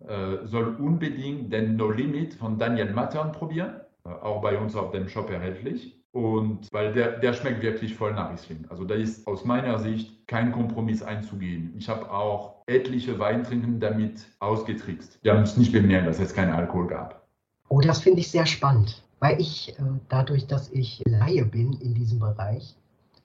äh, 0.00 0.38
soll 0.44 0.74
unbedingt 0.76 1.52
den 1.52 1.76
No 1.76 1.90
Limit 1.90 2.34
von 2.34 2.58
Daniel 2.58 2.92
Mattern 2.92 3.32
probieren. 3.32 3.82
Äh, 4.04 4.08
auch 4.08 4.40
bei 4.40 4.58
uns 4.58 4.74
auf 4.74 4.90
dem 4.90 5.08
Shop 5.08 5.30
erhältlich. 5.30 5.97
Und 6.18 6.66
weil 6.72 6.92
der, 6.92 7.20
der 7.20 7.32
schmeckt 7.32 7.62
wirklich 7.62 7.94
voll 7.94 8.12
nach 8.12 8.32
Riesling. 8.32 8.64
Also 8.70 8.84
da 8.84 8.96
ist 8.96 9.24
aus 9.28 9.44
meiner 9.44 9.78
Sicht 9.78 10.26
kein 10.26 10.50
Kompromiss 10.50 11.00
einzugehen. 11.00 11.72
Ich 11.78 11.88
habe 11.88 12.10
auch 12.10 12.56
etliche 12.66 13.20
Weintrinken 13.20 13.78
damit 13.78 14.26
ausgetrickst. 14.40 15.20
Die 15.24 15.30
haben 15.30 15.44
es 15.44 15.56
nicht 15.56 15.70
bemerkt, 15.70 16.08
dass 16.08 16.18
es 16.18 16.34
keinen 16.34 16.52
Alkohol 16.52 16.88
gab. 16.88 17.24
Oh, 17.68 17.80
das 17.80 18.00
finde 18.00 18.18
ich 18.18 18.32
sehr 18.32 18.46
spannend, 18.46 19.04
weil 19.20 19.40
ich 19.40 19.78
äh, 19.78 19.82
dadurch, 20.08 20.48
dass 20.48 20.72
ich 20.72 21.04
Laie 21.06 21.44
bin 21.44 21.74
in 21.74 21.94
diesem 21.94 22.18
Bereich, 22.18 22.74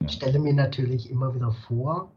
ja. 0.00 0.08
stelle 0.08 0.38
mir 0.38 0.54
natürlich 0.54 1.10
immer 1.10 1.34
wieder 1.34 1.50
vor, 1.50 2.12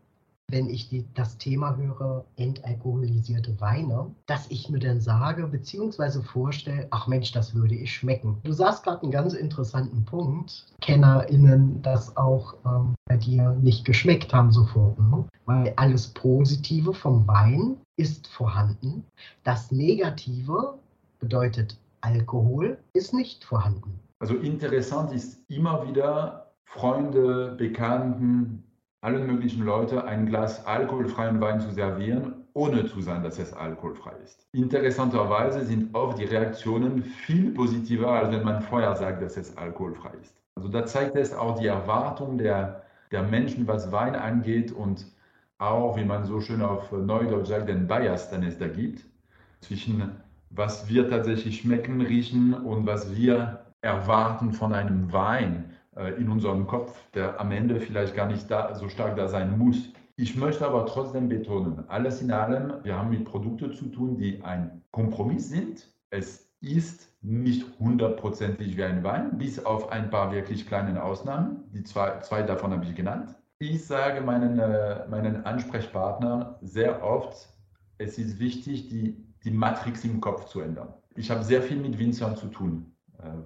wenn 0.50 0.70
ich 0.70 0.88
die, 0.88 1.06
das 1.14 1.38
Thema 1.38 1.76
höre, 1.76 2.24
entalkoholisierte 2.38 3.60
Weine, 3.60 4.16
dass 4.28 4.50
ich 4.50 4.70
mir 4.70 4.80
dann 4.80 5.02
sage, 5.02 5.46
beziehungsweise 5.48 6.24
vorstelle, 6.24 6.88
ach 6.92 7.08
Mensch, 7.08 7.34
das 7.34 7.54
würde 7.54 7.76
ich 7.76 7.94
schmecken. 7.94 8.38
Du 8.44 8.54
sagst 8.54 8.84
gerade 8.84 9.04
einen 9.04 9.12
ganz 9.12 9.34
interessanten 9.34 10.06
Punkt. 10.06 10.66
KennerInnen 10.82 11.82
das 11.82 12.16
auch 12.16 12.56
ähm, 12.66 12.96
bei 13.10 13.18
dir 13.18 13.58
nicht 13.62 13.84
geschmeckt 13.84 14.34
haben 14.34 14.52
sofort. 14.52 14.98
Ne? 14.98 15.26
Weil 15.46 15.74
alles 15.76 16.08
Positive 16.08 16.94
vom 16.94 17.28
Wein 17.28 17.78
ist 17.98 18.28
vorhanden. 18.28 19.04
Das 19.44 19.72
Negative 19.72 20.76
bedeutet 21.20 21.78
Alkohol 22.00 22.78
ist 22.94 23.14
nicht 23.14 23.44
vorhanden. 23.44 24.00
Also 24.20 24.36
interessant 24.36 25.12
ist 25.12 25.40
immer 25.50 25.86
wieder 25.86 26.52
Freunde, 26.66 27.56
Bekannten, 27.58 28.64
allen 29.02 29.28
möglichen 29.28 29.64
Leuten 29.64 30.00
ein 30.00 30.26
Glas 30.26 30.66
alkoholfreien 30.66 31.40
Wein 31.40 31.60
zu 31.60 31.72
servieren, 31.72 32.46
ohne 32.54 32.88
zu 32.88 33.02
sagen, 33.02 33.24
dass 33.24 33.38
es 33.38 33.54
alkoholfrei 33.54 34.14
ist. 34.24 34.48
Interessanterweise 34.54 35.64
sind 35.64 35.94
oft 35.94 36.18
die 36.18 36.26
Reaktionen 36.26 37.04
viel 37.04 37.52
positiver, 37.52 38.10
als 38.10 38.32
wenn 38.32 38.44
man 38.44 38.62
vorher 38.62 38.96
sagt, 38.96 39.22
dass 39.22 39.38
es 39.38 39.56
alkoholfrei 39.58 40.14
ist. 40.22 40.36
Also 40.56 40.70
da 40.70 40.86
zeigt 40.86 41.16
es 41.16 41.34
auch 41.34 41.60
die 41.60 41.68
Erwartung 41.68 42.40
der, 42.40 42.84
der 43.12 43.22
Menschen, 43.24 43.68
was 43.68 43.92
Wein 43.92 44.16
angeht 44.16 44.72
und 44.72 45.06
auch, 45.60 45.98
wie 45.98 46.06
man 46.06 46.26
so 46.26 46.42
schön 46.42 46.62
auf 46.62 46.92
Neudeutsch 46.92 47.48
sagt, 47.48 47.70
den 47.70 47.88
Bias, 47.88 48.30
den 48.30 48.44
es 48.44 48.58
da 48.58 48.68
gibt, 48.68 49.06
zwischen 49.62 50.12
was 50.50 50.88
wir 50.90 51.10
tatsächlich 51.10 51.60
schmecken, 51.60 52.02
riechen 52.02 52.54
und 52.54 52.86
was 52.86 53.16
wir 53.16 53.66
erwarten 53.82 54.54
von 54.54 54.74
einem 54.74 55.12
Wein. 55.14 55.77
Äh, 55.98 56.14
in 56.22 56.30
unserem 56.30 56.68
Kopf, 56.68 56.96
der 57.14 57.40
am 57.40 57.52
Ende 57.52 57.80
vielleicht 57.80 58.16
gar 58.16 58.28
nicht 58.28 58.50
da, 58.52 58.76
so 58.76 58.88
stark 58.88 59.16
da 59.16 59.28
sein 59.28 59.58
muss. 59.58 59.90
Ich 60.16 60.36
möchte 60.36 60.66
aber 60.66 60.86
trotzdem 60.86 61.28
betonen, 61.28 61.84
alles 61.88 62.22
in 62.22 62.32
allem, 62.32 62.84
wir 62.84 62.98
haben 62.98 63.10
mit 63.10 63.26
Produkten 63.26 63.74
zu 63.74 63.88
tun, 63.88 64.18
die 64.18 64.44
ein 64.44 64.84
Kompromiss 64.92 65.50
sind. 65.50 65.92
Es 66.10 66.52
ist 66.62 67.12
nicht 67.22 67.66
hundertprozentig 67.80 68.78
wie 68.78 68.84
ein 68.84 69.04
Wein, 69.04 69.38
bis 69.38 69.64
auf 69.64 69.92
ein 69.92 70.10
paar 70.10 70.32
wirklich 70.32 70.68
kleinen 70.68 70.98
Ausnahmen. 70.98 71.64
Die 71.74 71.84
zwei, 71.84 72.20
zwei 72.22 72.44
davon 72.44 72.72
habe 72.72 72.86
ich 72.86 72.96
genannt. 72.96 73.36
Ich 73.60 73.86
sage 73.86 74.22
meinen, 74.22 74.60
äh, 74.60 75.08
meinen 75.08 75.46
Ansprechpartnern 75.46 76.56
sehr 76.62 77.04
oft, 77.04 77.50
es 77.98 78.20
ist 78.20 78.40
wichtig, 78.40 78.90
die, 78.90 79.18
die 79.44 79.52
Matrix 79.52 80.04
im 80.04 80.22
Kopf 80.22 80.46
zu 80.46 80.62
ändern. 80.62 80.94
Ich 81.16 81.32
habe 81.32 81.44
sehr 81.44 81.64
viel 81.64 81.78
mit 81.78 81.98
Winzern 81.98 82.36
zu 82.36 82.48
tun 82.48 82.97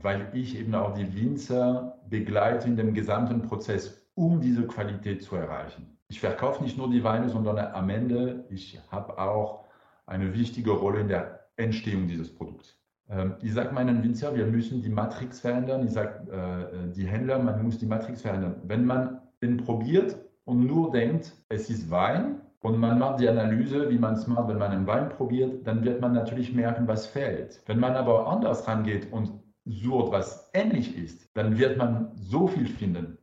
weil 0.02 0.30
ich 0.34 0.58
eben 0.58 0.76
auch 0.76 0.94
die 0.94 1.16
Winzer 1.16 2.00
begleite 2.10 2.68
in 2.68 2.76
dem 2.76 2.94
gesamten 2.94 3.42
Prozess, 3.42 4.06
um 4.16 4.42
diese 4.42 4.68
Qualität 4.68 5.24
zu 5.24 5.36
erreichen. 5.36 5.98
Ich 6.10 6.20
verkaufe 6.20 6.64
nicht 6.64 6.78
nur 6.78 6.90
die 6.90 7.04
Weine, 7.04 7.30
sondern 7.30 7.58
am 7.58 7.90
Ende, 7.90 8.46
ich 8.50 8.80
habe 8.92 9.18
auch 9.18 9.66
eine 10.06 10.34
wichtige 10.34 10.72
Rolle 10.72 11.02
in 11.02 11.08
der 11.08 11.48
Entstehung 11.56 12.08
dieses 12.08 12.34
Produkts. 12.34 12.78
Ähm, 13.10 13.36
ich 13.42 13.54
sage 13.54 13.74
meinen 13.74 14.04
Winzer, 14.04 14.36
wir 14.36 14.46
müssen 14.46 14.82
die 14.82 14.90
Matrix 14.90 15.40
verändern. 15.40 15.86
Ich 15.86 15.92
sage 15.92 16.30
äh, 16.32 16.92
die 16.94 17.06
Händler, 17.06 17.40
man 17.40 17.64
muss 17.64 17.78
die 17.78 17.86
Matrix 17.86 18.22
verändern. 18.22 18.56
Wenn 18.66 18.86
man 18.86 19.22
den 19.42 19.58
probiert 19.58 20.18
und 20.44 20.66
nur 20.66 20.92
denkt, 20.92 21.34
es 21.50 21.70
ist 21.70 21.90
Wein, 21.90 22.42
und 22.64 22.80
man 22.80 23.00
macht 23.00 23.20
die 23.20 23.28
Analyse, 23.28 23.90
wie 23.90 23.98
man 23.98 24.14
es 24.14 24.28
macht, 24.28 24.48
wenn 24.48 24.60
man 24.60 24.72
einen 24.72 24.86
Wein 24.86 25.10
probiert, 25.10 25.66
dann 25.66 25.84
wird 25.84 26.00
man 26.00 26.14
natürlich 26.14 26.54
merken, 26.54 26.88
was 26.88 27.08
fehlt. 27.08 27.60
Wenn 27.66 27.80
man 27.80 27.96
aber 27.96 28.28
anders 28.28 28.68
rangeht 28.68 29.12
und 29.12 29.32
sucht, 29.66 30.12
was 30.12 30.50
ähnlich 30.54 30.98
ist, 30.98 31.30
dann 31.36 31.58
wird 31.58 31.78
man 31.78 32.12
so 32.16 32.48
viel 32.48 32.68
finden 32.68 33.18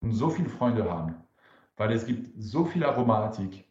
und 0.00 0.12
so 0.12 0.30
viele 0.30 0.48
Freunde 0.48 0.90
haben, 0.90 1.14
weil 1.76 1.92
es 1.92 2.06
gibt 2.06 2.30
so 2.40 2.64
viel 2.64 2.84
Aromatik, 2.84 3.64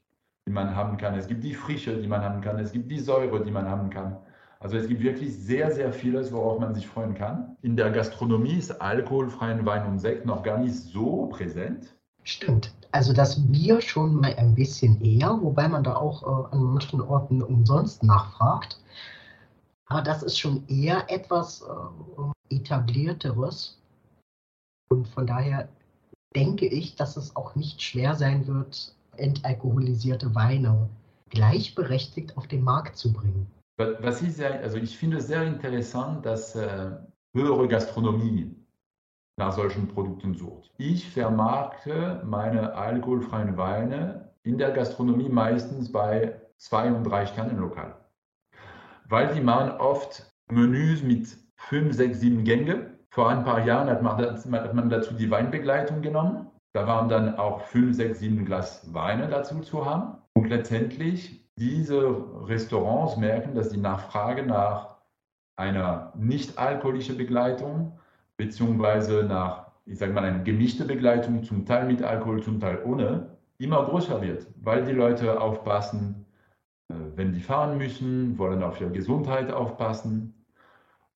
die 0.48 0.52
man 0.52 0.76
haben 0.76 0.98
kann. 0.98 1.16
Es 1.16 1.28
gibt 1.28 1.44
die 1.44 1.54
Frische, 1.54 1.98
die 1.98 2.08
man 2.08 2.22
haben 2.22 2.42
kann. 2.42 2.60
Es 2.60 2.72
gibt 2.72 2.90
die 2.92 3.00
Säure, 3.00 3.44
die 3.44 3.52
man 3.52 3.70
haben 3.70 3.90
kann. 3.90 4.18
Also 4.60 4.78
es 4.78 4.88
gibt 4.88 5.02
wirklich 5.02 5.36
sehr, 5.36 5.72
sehr 5.72 5.92
vieles, 5.92 6.32
worauf 6.32 6.60
man 6.60 6.76
sich 6.76 6.88
freuen 6.88 7.16
kann. 7.16 7.58
In 7.64 7.76
der 7.76 7.90
Gastronomie 7.90 8.58
ist 8.58 8.80
alkoholfreien 8.80 9.66
Wein 9.66 9.88
und 9.88 10.00
Sekt 10.00 10.26
noch 10.26 10.44
gar 10.44 10.60
nicht 10.60 10.76
so 10.76 11.28
präsent. 11.28 11.96
Stimmt. 12.24 12.72
Also 12.92 13.14
das 13.14 13.42
Bier 13.52 13.82
schon 13.82 14.16
mal 14.16 14.36
ein 14.36 14.54
bisschen 14.54 15.02
eher, 15.02 15.40
wobei 15.42 15.68
man 15.68 15.84
da 15.84 15.96
auch 15.96 16.22
äh, 16.24 16.54
an 16.54 16.64
manchen 16.64 17.02
Orten 17.02 17.42
umsonst 17.42 18.04
nachfragt. 18.04 18.80
Aber 19.92 20.02
das 20.02 20.24
ist 20.24 20.40
schon 20.40 20.66
eher 20.70 21.12
etwas 21.12 21.64
äh, 21.64 22.56
etablierteres. 22.56 23.78
Und 24.90 25.06
von 25.10 25.28
daher 25.28 25.68
denke 26.34 26.66
ich, 26.66 26.96
dass 26.96 27.18
es 27.18 27.36
auch 27.36 27.56
nicht 27.56 27.82
schwer 27.82 28.16
sein 28.16 28.48
wird, 28.48 28.96
entalkoholisierte 29.18 30.34
Weine 30.34 30.90
gleichberechtigt 31.30 32.38
auf 32.38 32.48
den 32.48 32.64
Markt 32.64 32.96
zu 32.96 33.12
bringen. 33.12 33.52
Was 33.78 34.22
ich 34.22 34.34
sehr, 34.34 34.62
also 34.62 34.78
ich 34.78 34.98
finde 34.98 35.18
es 35.18 35.28
sehr 35.28 35.44
interessant, 35.44 36.26
dass 36.26 36.56
äh, 36.56 36.92
höhere 37.36 37.68
Gastronomie 37.68 38.56
nach 39.38 39.52
solchen 39.52 39.90
Produkten 39.90 40.36
sucht. 40.36 40.72
Ich 40.78 41.10
vermarkte 41.10 42.22
meine 42.24 42.74
alkoholfreien 42.76 43.58
Weine 43.58 44.32
in 44.44 44.58
der 44.58 44.72
Gastronomie 44.72 45.28
meistens 45.28 45.92
bei 45.92 46.40
zwei 46.56 46.94
und 46.94 47.04
drei 47.04 47.26
Sternen 47.26 47.58
lokal. 47.58 48.01
Weil 49.12 49.34
die 49.34 49.42
machen 49.42 49.72
oft 49.72 50.26
Menüs 50.50 51.04
mit 51.04 51.38
fünf, 51.58 51.94
sechs, 51.94 52.22
sieben 52.22 52.46
Gänge. 52.46 52.92
Vor 53.10 53.28
ein 53.30 53.44
paar 53.44 53.66
Jahren 53.66 53.90
hat 53.90 54.02
man, 54.02 54.18
hat 54.18 54.74
man 54.74 54.90
dazu 54.90 55.14
die 55.14 55.30
Weinbegleitung 55.30 56.02
genommen. 56.02 56.48
Da 56.74 56.88
waren 56.88 57.10
dann 57.10 57.36
auch 57.36 57.60
fünf, 57.66 57.98
sechs, 57.98 58.20
sieben 58.20 58.46
Glas 58.46 58.94
Weine 58.94 59.28
dazu 59.28 59.60
zu 59.60 59.86
haben. 59.86 60.18
Und 60.34 60.48
letztendlich 60.48 61.46
diese 61.58 62.24
Restaurants 62.48 63.18
merken, 63.18 63.54
dass 63.54 63.68
die 63.68 63.82
Nachfrage 63.82 64.44
nach 64.44 64.96
einer 65.58 66.14
nicht 66.16 66.58
alkoholischen 66.58 67.18
Begleitung 67.18 68.00
beziehungsweise 68.38 69.24
nach, 69.24 69.72
ich 69.86 69.98
sage 69.98 70.14
mal, 70.14 70.24
eine 70.24 70.44
gemischte 70.44 70.86
Begleitung, 70.86 71.44
zum 71.44 71.66
Teil 71.66 71.86
mit 71.86 72.02
Alkohol, 72.02 72.42
zum 72.42 72.62
Teil 72.62 72.82
ohne, 72.86 73.36
immer 73.58 73.84
größer 73.84 74.22
wird, 74.22 74.48
weil 74.56 74.86
die 74.86 74.94
Leute 74.94 75.42
aufpassen, 75.42 76.26
wenn 77.16 77.34
die 77.34 77.42
fahren 77.42 77.78
müssen, 77.78 78.38
wollen 78.38 78.64
auf 78.64 78.80
ihre 78.82 78.92
Gesundheit 78.92 79.52
aufpassen. 79.52 80.46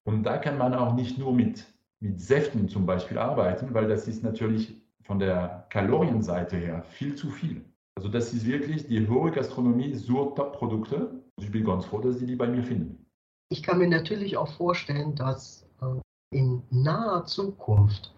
Und 0.04 0.24
da 0.24 0.38
kann 0.38 0.58
man 0.58 0.74
auch 0.74 0.94
nicht 0.94 1.18
nur 1.18 1.34
mit, 1.34 1.66
mit 2.00 2.20
Säften 2.20 2.70
zum 2.70 2.86
Beispiel 2.86 3.18
arbeiten, 3.18 3.74
weil 3.74 3.88
das 3.88 4.08
ist 4.08 4.24
natürlich 4.24 4.82
von 5.04 5.20
der 5.20 5.68
Kalorienseite 5.70 6.58
her 6.58 6.84
viel 6.84 7.16
zu 7.16 7.30
viel. 7.30 7.64
Also 7.96 8.10
das 8.10 8.34
ist 8.34 8.46
wirklich 8.46 8.88
die 8.88 9.08
hohe 9.08 9.32
Gastronomie 9.32 9.94
sucht 9.94 10.36
Top-Produkte. 10.36 11.24
Ich 11.40 11.52
bin 11.52 11.64
ganz 11.64 11.86
froh, 11.86 12.00
dass 12.00 12.20
sie 12.20 12.26
die 12.26 12.36
bei 12.36 12.48
mir 12.48 12.64
finden. 12.64 13.06
Ich 13.50 13.64
kann 13.64 13.78
mir 13.78 13.88
natürlich 13.88 14.38
auch 14.38 14.52
vorstellen, 14.52 15.16
dass 15.16 15.68
äh, 15.82 16.38
in 16.38 16.62
naher 16.72 17.26
Zukunft 17.26 18.14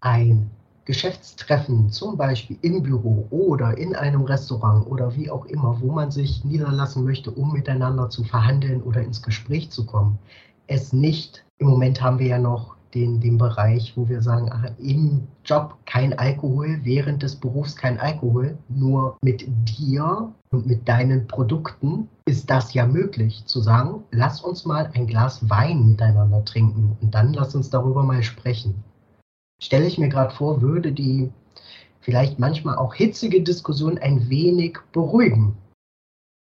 ein 0.00 0.50
Geschäftstreffen, 0.88 1.90
zum 1.90 2.16
Beispiel 2.16 2.56
im 2.62 2.82
Büro 2.82 3.26
oder 3.28 3.76
in 3.76 3.94
einem 3.94 4.22
Restaurant 4.22 4.86
oder 4.86 5.14
wie 5.14 5.30
auch 5.30 5.44
immer, 5.44 5.78
wo 5.82 5.92
man 5.92 6.10
sich 6.10 6.46
niederlassen 6.46 7.04
möchte, 7.04 7.30
um 7.30 7.52
miteinander 7.52 8.08
zu 8.08 8.24
verhandeln 8.24 8.80
oder 8.80 9.02
ins 9.02 9.22
Gespräch 9.22 9.68
zu 9.68 9.84
kommen, 9.84 10.18
es 10.66 10.94
nicht, 10.94 11.44
im 11.58 11.66
Moment 11.66 12.00
haben 12.00 12.18
wir 12.18 12.28
ja 12.28 12.38
noch 12.38 12.74
den, 12.94 13.20
den 13.20 13.36
Bereich, 13.36 13.92
wo 13.96 14.08
wir 14.08 14.22
sagen, 14.22 14.48
ach, 14.50 14.64
im 14.78 15.28
Job 15.44 15.76
kein 15.84 16.18
Alkohol, 16.18 16.80
während 16.84 17.22
des 17.22 17.36
Berufs 17.36 17.76
kein 17.76 18.00
Alkohol, 18.00 18.56
nur 18.70 19.18
mit 19.20 19.46
dir 19.46 20.32
und 20.50 20.66
mit 20.66 20.88
deinen 20.88 21.26
Produkten 21.26 22.08
ist 22.24 22.48
das 22.48 22.72
ja 22.72 22.86
möglich, 22.86 23.44
zu 23.44 23.60
sagen, 23.60 24.04
lass 24.10 24.40
uns 24.40 24.64
mal 24.64 24.90
ein 24.94 25.06
Glas 25.06 25.50
Wein 25.50 25.90
miteinander 25.90 26.42
trinken 26.46 26.96
und 27.02 27.14
dann 27.14 27.34
lass 27.34 27.54
uns 27.54 27.68
darüber 27.68 28.02
mal 28.04 28.22
sprechen. 28.22 28.82
Stelle 29.60 29.86
ich 29.86 29.98
mir 29.98 30.08
gerade 30.08 30.34
vor, 30.34 30.62
würde 30.62 30.92
die 30.92 31.30
vielleicht 32.00 32.38
manchmal 32.38 32.76
auch 32.76 32.94
hitzige 32.94 33.42
Diskussion 33.42 33.98
ein 33.98 34.28
wenig 34.30 34.78
beruhigen. 34.92 35.56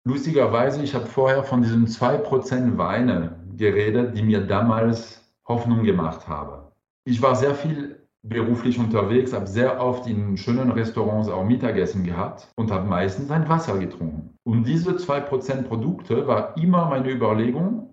Lustigerweise, 0.04 0.82
ich 0.82 0.94
habe 0.94 1.06
vorher 1.06 1.44
von 1.44 1.62
diesen 1.62 1.86
2% 1.86 2.76
Weine 2.76 3.36
geredet, 3.56 4.16
die 4.16 4.22
mir 4.22 4.40
damals 4.40 5.22
Hoffnung 5.46 5.84
gemacht 5.84 6.26
habe. 6.26 6.72
Ich 7.04 7.20
war 7.22 7.36
sehr 7.36 7.54
viel 7.54 8.02
beruflich 8.22 8.78
unterwegs, 8.78 9.32
habe 9.32 9.46
sehr 9.46 9.80
oft 9.80 10.06
in 10.06 10.36
schönen 10.36 10.70
Restaurants 10.70 11.28
auch 11.28 11.44
Mittagessen 11.44 12.04
gehabt 12.04 12.48
und 12.56 12.70
habe 12.70 12.88
meistens 12.88 13.30
ein 13.30 13.48
Wasser 13.48 13.78
getrunken. 13.78 14.36
Und 14.44 14.64
diese 14.64 14.92
2% 14.92 15.62
Produkte 15.62 16.26
war 16.26 16.56
immer 16.56 16.86
meine 16.86 17.10
Überlegung, 17.10 17.91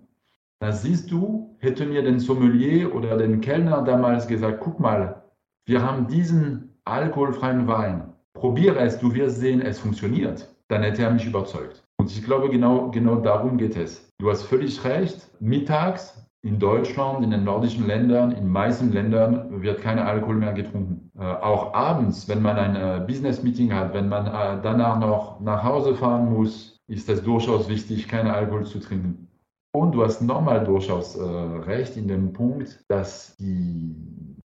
da 0.60 0.72
siehst 0.72 1.10
du, 1.10 1.56
hätte 1.58 1.86
mir 1.86 2.02
den 2.02 2.20
Sommelier 2.20 2.94
oder 2.94 3.16
den 3.16 3.40
Kellner 3.40 3.82
damals 3.82 4.26
gesagt, 4.26 4.60
guck 4.60 4.78
mal, 4.78 5.22
wir 5.66 5.82
haben 5.82 6.06
diesen 6.06 6.78
alkoholfreien 6.84 7.66
Wein, 7.66 8.12
probiere 8.34 8.78
es, 8.78 8.98
du 8.98 9.14
wirst 9.14 9.40
sehen, 9.40 9.62
es 9.62 9.78
funktioniert. 9.78 10.48
Dann 10.68 10.82
hätte 10.82 11.02
er 11.02 11.10
mich 11.10 11.26
überzeugt. 11.26 11.82
Und 11.98 12.10
ich 12.10 12.22
glaube, 12.22 12.48
genau, 12.50 12.90
genau 12.90 13.16
darum 13.16 13.56
geht 13.56 13.76
es. 13.76 14.08
Du 14.18 14.30
hast 14.30 14.42
völlig 14.44 14.84
recht. 14.84 15.28
Mittags 15.40 16.24
in 16.42 16.58
Deutschland, 16.58 17.24
in 17.24 17.30
den 17.30 17.44
nordischen 17.44 17.86
Ländern, 17.86 18.32
in 18.32 18.48
meisten 18.48 18.92
Ländern 18.92 19.62
wird 19.62 19.80
kein 19.80 19.98
Alkohol 19.98 20.36
mehr 20.36 20.52
getrunken. 20.52 21.10
Äh, 21.18 21.24
auch 21.24 21.74
abends, 21.74 22.28
wenn 22.28 22.40
man 22.40 22.56
ein 22.56 22.76
äh, 22.76 23.04
Business-Meeting 23.06 23.74
hat, 23.74 23.92
wenn 23.92 24.08
man 24.08 24.26
äh, 24.26 24.62
danach 24.62 24.98
noch 24.98 25.40
nach 25.40 25.62
Hause 25.64 25.94
fahren 25.94 26.32
muss, 26.32 26.78
ist 26.86 27.08
es 27.08 27.22
durchaus 27.22 27.68
wichtig, 27.68 28.08
keinen 28.08 28.30
Alkohol 28.30 28.64
zu 28.64 28.78
trinken. 28.80 29.29
Und 29.72 29.92
du 29.92 30.02
hast 30.02 30.20
nochmal 30.20 30.64
durchaus 30.64 31.16
äh, 31.16 31.22
recht 31.22 31.96
in 31.96 32.08
dem 32.08 32.32
Punkt, 32.32 32.84
dass 32.88 33.36
die 33.36 33.94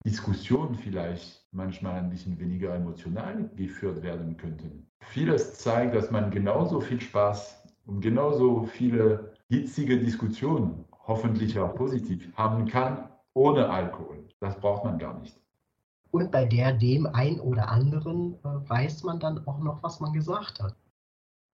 Diskussionen 0.04 0.74
vielleicht 0.74 1.46
manchmal 1.52 1.96
ein 1.96 2.08
bisschen 2.08 2.38
weniger 2.38 2.74
emotional 2.74 3.50
geführt 3.54 4.02
werden 4.02 4.36
könnten. 4.38 4.86
Vieles 5.00 5.58
zeigt, 5.58 5.94
dass 5.94 6.10
man 6.10 6.30
genauso 6.30 6.80
viel 6.80 7.00
Spaß 7.00 7.62
und 7.86 8.00
genauso 8.00 8.64
viele 8.64 9.34
hitzige 9.48 9.98
Diskussionen 9.98 10.84
hoffentlich 11.06 11.58
auch 11.58 11.74
positiv 11.74 12.32
haben 12.36 12.66
kann, 12.66 13.08
ohne 13.34 13.68
Alkohol. 13.68 14.26
Das 14.40 14.58
braucht 14.58 14.84
man 14.84 14.98
gar 14.98 15.18
nicht. 15.18 15.38
Und 16.12 16.30
bei 16.30 16.44
der 16.44 16.72
dem 16.72 17.06
ein 17.06 17.38
oder 17.40 17.68
anderen 17.68 18.34
äh, 18.44 18.68
weiß 18.68 19.04
man 19.04 19.20
dann 19.20 19.46
auch 19.46 19.58
noch, 19.58 19.82
was 19.82 20.00
man 20.00 20.12
gesagt 20.12 20.60
hat. 20.62 20.74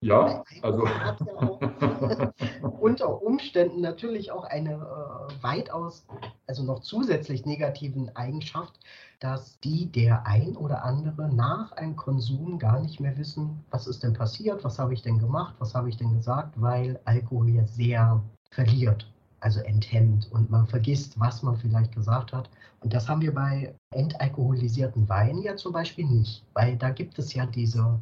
Ja, 0.01 0.43
also. 0.61 0.85
Ja 0.85 1.17
unter 2.79 3.21
Umständen 3.21 3.81
natürlich 3.81 4.31
auch 4.31 4.43
eine 4.43 4.73
äh, 4.73 5.43
weitaus, 5.43 6.05
also 6.47 6.63
noch 6.63 6.79
zusätzlich 6.79 7.45
negativen 7.45 8.15
Eigenschaft, 8.15 8.79
dass 9.19 9.59
die 9.59 9.91
der 9.91 10.25
ein 10.25 10.55
oder 10.55 10.83
andere 10.83 11.27
nach 11.33 11.71
einem 11.73 11.95
Konsum 11.95 12.59
gar 12.59 12.79
nicht 12.79 12.99
mehr 12.99 13.17
wissen, 13.17 13.63
was 13.71 13.87
ist 13.87 14.03
denn 14.03 14.13
passiert, 14.13 14.63
was 14.63 14.79
habe 14.79 14.93
ich 14.93 15.01
denn 15.01 15.19
gemacht, 15.19 15.55
was 15.59 15.73
habe 15.73 15.89
ich 15.89 15.97
denn 15.97 16.13
gesagt, 16.13 16.59
weil 16.61 16.99
Alkohol 17.05 17.49
ja 17.49 17.65
sehr 17.65 18.21
verliert 18.51 19.11
also 19.39 19.59
enthemmt 19.59 20.27
und 20.31 20.49
man 20.49 20.65
vergisst, 20.65 21.19
was 21.19 21.43
man 21.43 21.55
vielleicht 21.55 21.93
gesagt 21.93 22.33
hat. 22.33 22.49
Und 22.81 22.93
das 22.93 23.07
haben 23.07 23.21
wir 23.21 23.33
bei 23.33 23.75
entalkoholisierten 23.91 25.07
Weinen 25.09 25.43
ja 25.43 25.55
zum 25.55 25.73
Beispiel 25.73 26.05
nicht, 26.05 26.43
weil 26.53 26.75
da 26.75 26.89
gibt 26.89 27.19
es 27.19 27.33
ja 27.33 27.45
diese 27.45 27.99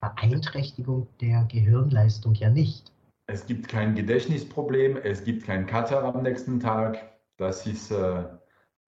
Beeinträchtigung 0.00 1.08
der 1.20 1.44
Gehirnleistung 1.44 2.34
ja 2.34 2.50
nicht. 2.50 2.92
Es 3.26 3.46
gibt 3.46 3.68
kein 3.68 3.94
Gedächtnisproblem, 3.94 4.96
es 4.96 5.24
gibt 5.24 5.44
kein 5.44 5.66
Kater 5.66 6.02
am 6.02 6.22
nächsten 6.22 6.60
Tag. 6.60 7.18
Das 7.36 7.66
ist 7.66 7.90
äh, 7.90 8.24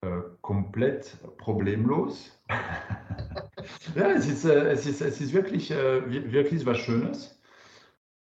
äh, 0.02 0.22
komplett 0.40 1.18
problemlos. 1.36 2.40
ja, 3.94 4.10
es 4.12 4.26
ist, 4.26 4.44
äh, 4.46 4.70
es 4.70 4.86
ist, 4.86 5.02
es 5.02 5.20
ist 5.20 5.34
wirklich, 5.34 5.70
äh, 5.70 6.32
wirklich 6.32 6.64
was 6.64 6.78
Schönes. 6.78 7.38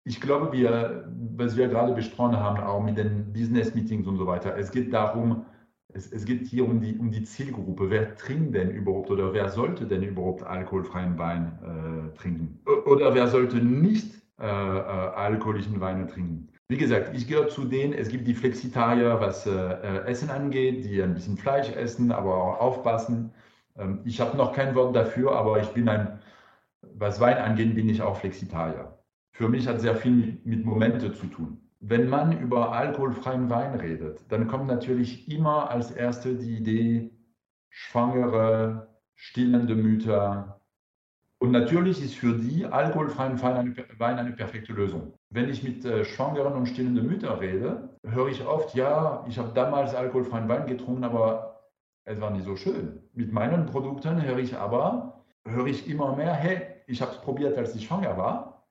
ich 0.05 0.21
glaube, 0.21 0.53
wir, 0.53 1.11
was 1.35 1.57
wir 1.57 1.67
gerade 1.67 1.93
besprochen 1.93 2.37
haben, 2.37 2.63
auch 2.63 2.81
mit 2.81 2.97
den 2.97 3.33
Business-Meetings 3.33 4.07
und 4.07 4.17
so 4.17 4.25
weiter, 4.25 4.55
es 4.57 4.71
geht 4.71 4.93
darum, 4.93 5.45
es, 5.93 6.11
es, 6.11 6.25
geht 6.25 6.47
hier 6.47 6.65
um 6.65 6.81
die, 6.81 6.97
um 6.97 7.11
die 7.11 7.23
Zielgruppe. 7.23 7.89
Wer 7.89 8.15
trinkt 8.15 8.55
denn 8.55 8.71
überhaupt 8.71 9.09
oder 9.09 9.33
wer 9.33 9.49
sollte 9.49 9.85
denn 9.85 10.03
überhaupt 10.03 10.43
alkoholfreien 10.43 11.17
Wein 11.17 11.59
äh, 11.63 12.17
trinken? 12.17 12.59
Oder 12.85 13.13
wer 13.15 13.27
sollte 13.27 13.57
nicht 13.57 14.15
äh, 14.39 14.45
äh, 14.45 14.47
alkoholischen 14.47 15.79
Weine 15.79 16.07
trinken? 16.07 16.49
Wie 16.69 16.77
gesagt, 16.77 17.15
ich 17.15 17.27
gehöre 17.27 17.47
zu 17.47 17.63
denen, 17.63 17.93
es 17.93 18.09
gibt 18.09 18.27
die 18.27 18.33
Flexitarier, 18.33 19.19
was 19.21 19.47
äh, 19.47 19.51
äh, 19.51 20.05
Essen 20.05 20.29
angeht, 20.29 20.83
die 20.83 21.01
ein 21.01 21.13
bisschen 21.13 21.37
Fleisch 21.37 21.71
essen, 21.71 22.11
aber 22.11 22.35
auch 22.35 22.59
aufpassen. 22.59 23.31
Ähm, 23.77 24.01
ich 24.03 24.19
habe 24.19 24.35
noch 24.35 24.53
kein 24.53 24.75
Wort 24.75 24.95
dafür, 24.95 25.31
aber 25.31 25.61
ich 25.61 25.69
bin 25.69 25.87
ein, 25.87 26.19
was 26.81 27.19
Wein 27.21 27.37
angeht, 27.37 27.73
bin 27.73 27.87
ich 27.87 28.01
auch 28.01 28.17
Flexitarier. 28.17 28.97
Für 29.31 29.47
mich 29.47 29.67
hat 29.67 29.79
sehr 29.79 29.95
viel 29.95 30.39
mit 30.43 30.65
Momente 30.65 31.13
zu 31.13 31.27
tun. 31.27 31.66
Wenn 31.79 32.09
man 32.09 32.39
über 32.39 32.71
alkoholfreien 32.71 33.49
Wein 33.51 33.75
redet, 33.75 34.31
dann 34.31 34.47
kommt 34.47 34.67
natürlich 34.67 35.29
immer 35.31 35.69
als 35.69 35.91
erste 35.91 36.35
die 36.35 36.57
Idee 36.57 37.11
Schwangere, 37.69 38.97
stillende 39.15 39.75
Mütter. 39.75 40.59
Und 41.39 41.51
natürlich 41.51 42.03
ist 42.03 42.15
für 42.15 42.33
die 42.33 42.65
alkoholfreien 42.65 43.39
Wein 43.41 44.17
eine 44.17 44.31
perfekte 44.31 44.73
Lösung. 44.73 45.13
Wenn 45.29 45.49
ich 45.49 45.61
mit 45.61 45.85
äh, 45.85 46.03
schwangeren 46.03 46.53
und 46.53 46.65
stillenden 46.65 47.05
Müttern 47.05 47.37
rede, 47.37 47.89
höre 48.03 48.29
ich 48.29 48.43
oft, 48.43 48.73
ja, 48.73 49.23
ich 49.27 49.37
habe 49.37 49.53
damals 49.53 49.93
alkoholfreien 49.93 50.49
Wein 50.49 50.65
getrunken, 50.65 51.03
aber 51.03 51.69
es 52.05 52.19
war 52.19 52.31
nicht 52.31 52.45
so 52.45 52.55
schön. 52.55 53.03
Mit 53.13 53.31
meinen 53.31 53.67
Produkten 53.67 54.23
höre 54.23 54.39
ich 54.39 54.57
aber, 54.57 55.23
höre 55.45 55.67
ich 55.67 55.87
immer 55.87 56.15
mehr, 56.15 56.33
hey, 56.33 56.61
ich 56.87 57.03
habe 57.03 57.11
es 57.11 57.21
probiert, 57.21 57.55
als 57.55 57.75
ich 57.75 57.85
schwanger 57.85 58.17
war 58.17 58.67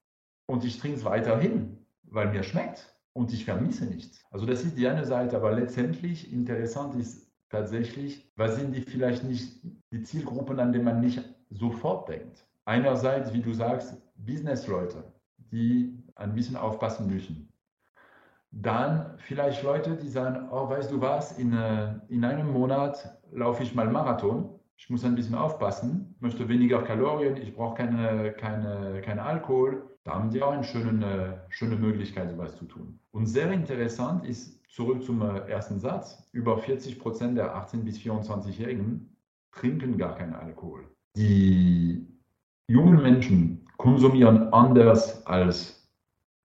und 0.46 0.64
ich 0.64 0.80
trinke 0.80 0.96
es 0.96 1.04
weiterhin, 1.04 1.86
weil 2.02 2.32
mir 2.32 2.42
schmeckt 2.42 2.95
und 3.16 3.32
ich 3.32 3.46
vermisse 3.46 3.86
nichts. 3.86 4.24
Also 4.30 4.44
das 4.44 4.62
ist 4.62 4.76
die 4.76 4.86
eine 4.86 5.04
Seite, 5.04 5.36
aber 5.36 5.52
letztendlich 5.52 6.30
interessant 6.32 6.94
ist 6.96 7.32
tatsächlich, 7.48 8.30
was 8.36 8.56
sind 8.56 8.74
die 8.74 8.82
vielleicht 8.82 9.24
nicht 9.24 9.58
die 9.90 10.02
Zielgruppen, 10.02 10.60
an 10.60 10.72
denen 10.72 10.84
man 10.84 11.00
nicht 11.00 11.22
sofort 11.50 12.10
denkt. 12.10 12.46
Einerseits, 12.66 13.32
wie 13.32 13.40
du 13.40 13.54
sagst, 13.54 13.96
Businessleute, 14.16 15.02
die 15.38 15.96
ein 16.14 16.34
bisschen 16.34 16.56
aufpassen 16.56 17.06
müssen. 17.06 17.48
Dann 18.50 19.14
vielleicht 19.18 19.62
Leute, 19.62 19.96
die 19.96 20.08
sagen, 20.08 20.48
oh, 20.50 20.68
weißt 20.68 20.90
du 20.90 21.00
was, 21.00 21.38
in, 21.38 21.52
äh, 21.54 21.94
in 22.08 22.24
einem 22.24 22.52
Monat 22.52 23.18
laufe 23.32 23.62
ich 23.62 23.74
mal 23.74 23.88
Marathon. 23.88 24.60
Ich 24.76 24.90
muss 24.90 25.04
ein 25.04 25.14
bisschen 25.14 25.34
aufpassen, 25.34 26.14
möchte 26.20 26.48
weniger 26.48 26.82
Kalorien, 26.82 27.36
ich 27.38 27.54
brauche 27.54 27.76
keine, 27.76 28.32
keine, 28.32 29.00
keinen 29.00 29.20
Alkohol 29.20 29.95
da 30.06 30.14
haben 30.14 30.30
die 30.30 30.40
auch 30.40 30.52
eine 30.52 30.62
schöne, 30.62 31.40
schöne 31.48 31.74
Möglichkeit, 31.74 32.30
sowas 32.30 32.56
zu 32.56 32.64
tun. 32.64 33.00
Und 33.10 33.26
sehr 33.26 33.50
interessant 33.50 34.24
ist, 34.24 34.64
zurück 34.68 35.02
zum 35.02 35.20
äh, 35.20 35.38
ersten 35.50 35.80
Satz, 35.80 36.22
über 36.30 36.58
40 36.58 37.00
Prozent 37.00 37.36
der 37.36 37.56
18- 37.56 37.82
bis 37.82 37.98
24-Jährigen 37.98 39.16
trinken 39.50 39.98
gar 39.98 40.14
keinen 40.14 40.34
Alkohol. 40.34 40.84
Die 41.16 42.06
jungen 42.68 43.02
Menschen 43.02 43.66
konsumieren 43.78 44.52
anders 44.52 45.26
als 45.26 45.90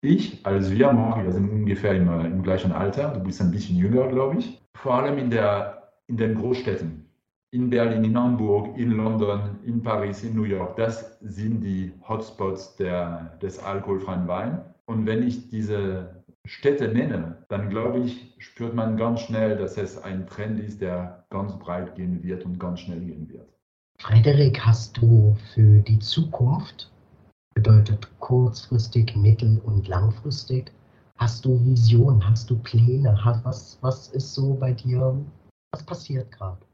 ich, 0.02 0.44
als 0.44 0.72
wir. 0.72 0.88
Wir 1.24 1.32
sind 1.32 1.48
ungefähr 1.52 1.94
im, 1.94 2.10
äh, 2.10 2.26
im 2.26 2.42
gleichen 2.42 2.72
Alter. 2.72 3.10
Du 3.10 3.20
bist 3.20 3.42
ein 3.42 3.52
bisschen 3.52 3.78
jünger, 3.78 4.08
glaube 4.08 4.40
ich. 4.40 4.60
Vor 4.74 4.96
allem 4.96 5.20
in, 5.20 5.30
der, 5.30 5.92
in 6.08 6.18
den 6.18 6.34
Großstädten 6.34 7.06
in 7.52 7.70
Berlin, 7.70 8.06
in 8.06 8.18
Hamburg, 8.18 8.78
in 8.78 8.92
London, 8.92 9.60
in 9.66 9.84
Paris, 9.84 10.24
in 10.24 10.36
New 10.36 10.44
York. 10.44 10.78
Das 10.78 11.18
sind 11.20 11.62
die 11.62 11.92
Hotspots 12.08 12.78
der, 12.78 13.38
des 13.42 13.60
alkoholfreien 13.60 14.28
Wein. 14.28 14.62
Und 14.86 15.06
wenn 15.06 15.28
ich 15.28 15.50
diese 15.50 16.24
Städte 16.46 16.88
nenne, 16.88 17.46
dann 17.50 17.70
glaube 17.70 18.00
ich, 18.00 18.34
spürt 18.40 18.74
man 18.74 18.98
ganz 18.98 19.22
schnell, 19.22 19.58
dass 19.58 19.78
es 19.78 20.02
ein 20.02 20.28
Trend 20.28 20.60
ist, 20.60 20.82
der 20.82 21.26
ganz 21.30 21.58
breit 21.60 21.96
gehen 21.96 22.24
wird 22.24 22.46
und 22.46 22.60
ganz 22.60 22.80
schnell 22.80 23.02
gehen 23.02 23.30
wird. 23.30 23.48
Frederik, 24.00 24.60
hast 24.66 24.98
du 24.98 25.36
für 25.54 25.82
die 25.82 26.00
Zukunft, 26.00 26.92
bedeutet 27.54 28.08
kurzfristig, 28.20 29.16
mittel- 29.16 29.60
und 29.60 29.88
langfristig, 29.88 30.72
hast 31.18 31.46
du 31.46 31.64
Visionen, 31.66 32.28
hast 32.28 32.50
du 32.50 32.58
Pläne? 32.58 33.16
Was, 33.44 33.78
was 33.82 34.08
ist 34.08 34.34
so 34.34 34.56
bei 34.56 34.72
dir, 34.72 35.16
was 35.72 35.86
passiert 35.86 36.32
gerade? 36.32 36.66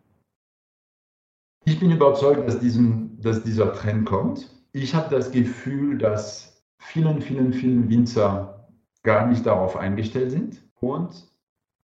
Ich 1.67 1.82
bin 1.82 1.91
überzeugt, 1.91 2.47
dass, 2.47 2.62
diesen, 2.62 3.19
dass 3.21 3.43
dieser 3.43 3.73
Trend 3.73 4.06
kommt. 4.06 4.49
Ich 4.71 4.95
habe 4.95 5.13
das 5.13 5.34
Gefühl, 5.34 5.97
dass 5.97 6.63
vielen, 6.77 7.19
vielen, 7.21 7.51
vielen 7.51 7.89
Winzer 7.89 8.69
gar 9.03 9.27
nicht 9.27 9.45
darauf 9.45 9.75
eingestellt 9.75 10.32
sind. 10.32 10.62
Und 10.80 11.27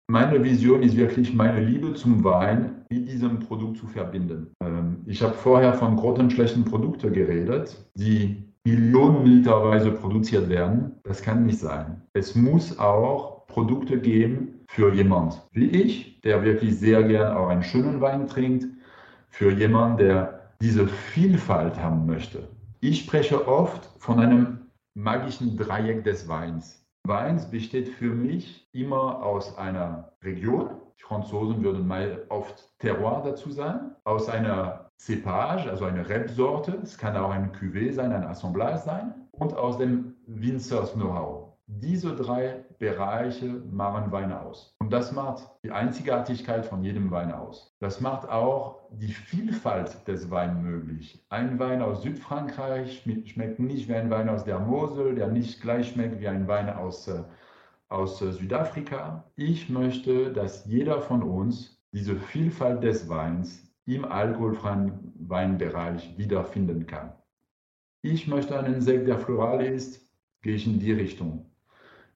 meine 0.09 0.43
Vision 0.43 0.83
ist 0.83 0.97
wirklich, 0.97 1.33
meine 1.33 1.61
Liebe 1.61 1.93
zum 1.93 2.21
Wein 2.25 2.83
mit 2.89 3.07
diesem 3.07 3.39
Produkt 3.39 3.77
zu 3.77 3.87
verbinden. 3.87 4.51
Ähm, 4.61 5.03
ich 5.05 5.23
habe 5.23 5.35
vorher 5.35 5.73
von 5.73 5.95
grottenschlechten 5.95 6.65
Produkten 6.65 7.13
geredet, 7.13 7.77
die 7.95 8.43
millionenliterweise 8.65 9.91
produziert 9.91 10.49
werden. 10.49 10.99
Das 11.03 11.21
kann 11.21 11.45
nicht 11.45 11.59
sein. 11.59 12.01
Es 12.11 12.35
muss 12.35 12.77
auch 12.77 13.47
Produkte 13.47 14.01
geben 14.01 14.65
für 14.67 14.93
jemand 14.93 15.41
wie 15.53 15.67
ich, 15.67 16.19
der 16.21 16.43
wirklich 16.43 16.77
sehr 16.77 17.03
gern 17.03 17.37
auch 17.37 17.47
einen 17.47 17.63
schönen 17.63 18.01
Wein 18.01 18.27
trinkt, 18.27 18.67
für 19.31 19.51
jemanden, 19.51 19.97
der 19.97 20.41
diese 20.61 20.87
Vielfalt 20.87 21.81
haben 21.81 22.05
möchte. 22.05 22.47
Ich 22.81 22.99
spreche 22.99 23.47
oft 23.47 23.89
von 23.97 24.19
einem 24.19 24.67
magischen 24.93 25.57
Dreieck 25.57 26.03
des 26.03 26.27
Weins. 26.27 26.85
Weins 27.07 27.49
besteht 27.49 27.89
für 27.89 28.13
mich 28.13 28.69
immer 28.73 29.23
aus 29.23 29.57
einer 29.57 30.11
Region, 30.23 30.69
die 30.99 31.03
Franzosen 31.03 31.63
würden 31.63 31.87
mal 31.87 32.25
oft 32.29 32.69
Terroir 32.77 33.23
dazu 33.25 33.51
sagen, 33.51 33.95
aus 34.03 34.29
einer 34.29 34.91
Cepage, 34.99 35.67
also 35.67 35.85
eine 35.85 36.07
Rebsorte, 36.07 36.79
es 36.83 36.97
kann 36.97 37.17
auch 37.17 37.31
ein 37.31 37.51
Cuvée 37.53 37.91
sein, 37.91 38.11
ein 38.11 38.23
Assemblage 38.23 38.77
sein, 38.79 39.13
und 39.31 39.55
aus 39.55 39.79
dem 39.79 40.13
Winzers 40.27 40.93
Know-how. 40.93 41.53
Diese 41.65 42.15
drei 42.15 42.63
Bereiche 42.81 43.61
machen 43.71 44.11
Weine 44.11 44.41
aus. 44.41 44.75
Und 44.79 44.91
das 44.91 45.11
macht 45.11 45.47
die 45.63 45.69
Einzigartigkeit 45.69 46.65
von 46.65 46.83
jedem 46.83 47.11
Wein 47.11 47.31
aus. 47.31 47.75
Das 47.79 48.01
macht 48.01 48.27
auch 48.27 48.79
die 48.89 49.13
Vielfalt 49.13 50.07
des 50.07 50.31
Weins 50.31 50.59
möglich. 50.63 51.23
Ein 51.29 51.59
Wein 51.59 51.83
aus 51.83 52.01
Südfrankreich 52.01 53.03
schmeckt 53.03 53.59
nicht 53.59 53.87
wie 53.87 53.93
ein 53.93 54.09
Wein 54.09 54.29
aus 54.29 54.45
der 54.45 54.57
Mosel, 54.57 55.13
der 55.13 55.27
nicht 55.27 55.61
gleich 55.61 55.89
schmeckt 55.89 56.19
wie 56.19 56.27
ein 56.27 56.47
Wein 56.47 56.71
aus, 56.71 57.07
äh, 57.07 57.21
aus 57.87 58.19
äh, 58.23 58.31
Südafrika. 58.31 59.31
Ich 59.35 59.69
möchte, 59.69 60.33
dass 60.33 60.65
jeder 60.65 61.01
von 61.01 61.21
uns 61.21 61.79
diese 61.91 62.15
Vielfalt 62.15 62.83
des 62.83 63.07
Weins 63.07 63.61
im 63.85 64.05
alkoholfreien 64.05 65.13
Weinbereich 65.19 66.17
wiederfinden 66.17 66.87
kann. 66.87 67.13
Ich 68.01 68.27
möchte 68.27 68.57
einen 68.57 68.81
Sekt, 68.81 69.07
der 69.07 69.19
floral 69.19 69.63
ist, 69.63 70.01
gehe 70.41 70.55
ich 70.55 70.65
in 70.65 70.79
die 70.79 70.93
Richtung 70.93 71.50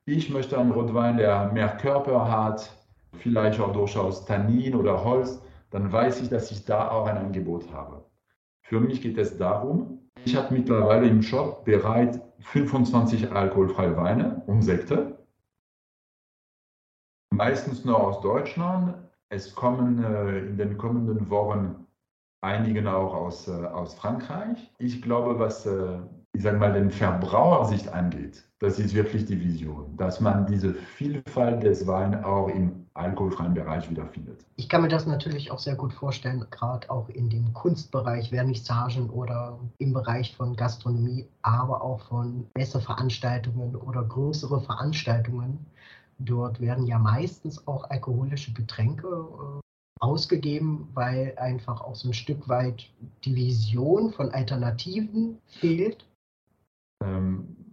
ich 0.05 0.29
möchte 0.29 0.57
einen 0.57 0.71
Rotwein, 0.71 1.17
der 1.17 1.51
mehr 1.51 1.77
Körper 1.77 2.29
hat, 2.29 2.71
vielleicht 3.13 3.59
auch 3.59 3.73
durchaus 3.73 4.25
Tannin 4.25 4.75
oder 4.75 5.03
Holz, 5.03 5.41
dann 5.71 5.91
weiß 5.91 6.21
ich, 6.21 6.29
dass 6.29 6.51
ich 6.51 6.65
da 6.65 6.89
auch 6.89 7.07
ein 7.07 7.17
Angebot 7.17 7.71
habe. 7.73 8.05
Für 8.61 8.79
mich 8.79 9.01
geht 9.01 9.17
es 9.17 9.37
darum, 9.37 10.05
ich 10.23 10.35
habe 10.35 10.53
mittlerweile 10.53 11.07
im 11.07 11.21
Shop 11.21 11.65
bereit 11.65 12.21
25 12.39 13.31
alkoholfreie 13.31 13.95
Weine 13.95 14.41
und 14.47 14.61
Sekte. 14.61 15.19
Meistens 17.31 17.85
nur 17.85 18.01
aus 18.01 18.21
Deutschland. 18.21 18.95
Es 19.29 19.53
kommen 19.53 20.03
äh, 20.03 20.39
in 20.39 20.57
den 20.57 20.77
kommenden 20.77 21.29
Wochen 21.29 21.85
einige 22.41 22.91
auch 22.91 23.13
aus, 23.13 23.47
äh, 23.47 23.51
aus 23.51 23.95
Frankreich. 23.95 24.71
Ich 24.77 25.01
glaube, 25.01 25.37
was 25.39 25.65
äh, 25.65 25.99
ich 26.35 26.43
sage 26.43 26.57
mal, 26.57 26.73
den 26.73 26.91
Verbrauchersicht 26.91 27.87
angeht, 27.93 28.43
das 28.59 28.77
ist 28.77 28.93
wirklich 28.93 29.25
die 29.25 29.39
Vision, 29.39 29.95
dass 29.95 30.19
man 30.19 30.45
diese 30.45 30.73
Vielfalt 30.73 31.63
des 31.63 31.87
Weins 31.87 32.23
auch 32.25 32.49
im 32.49 32.87
alkoholfreien 32.93 33.53
Bereich 33.53 33.89
wiederfindet. 33.89 34.45
Ich 34.57 34.67
kann 34.67 34.81
mir 34.81 34.89
das 34.89 35.05
natürlich 35.05 35.51
auch 35.51 35.59
sehr 35.59 35.75
gut 35.75 35.93
vorstellen, 35.93 36.45
gerade 36.51 36.89
auch 36.89 37.07
in 37.09 37.29
dem 37.29 37.53
Kunstbereich, 37.53 38.29
Vernissagen 38.31 39.09
oder 39.09 39.57
im 39.77 39.93
Bereich 39.93 40.35
von 40.35 40.55
Gastronomie, 40.55 41.25
aber 41.41 41.81
auch 41.81 42.01
von 42.01 42.47
Messeveranstaltungen 42.57 43.75
oder 43.75 44.03
größere 44.03 44.59
Veranstaltungen. 44.61 45.65
Dort 46.19 46.59
werden 46.59 46.85
ja 46.85 46.99
meistens 46.99 47.65
auch 47.67 47.89
alkoholische 47.89 48.53
Getränke 48.53 49.07
äh, 49.07 49.59
ausgegeben, 50.01 50.89
weil 50.93 51.33
einfach 51.37 51.81
auch 51.81 51.95
so 51.95 52.09
ein 52.09 52.13
Stück 52.13 52.47
weit 52.49 52.89
die 53.23 53.35
Vision 53.35 54.11
von 54.11 54.31
Alternativen 54.31 55.37
fehlt 55.47 56.05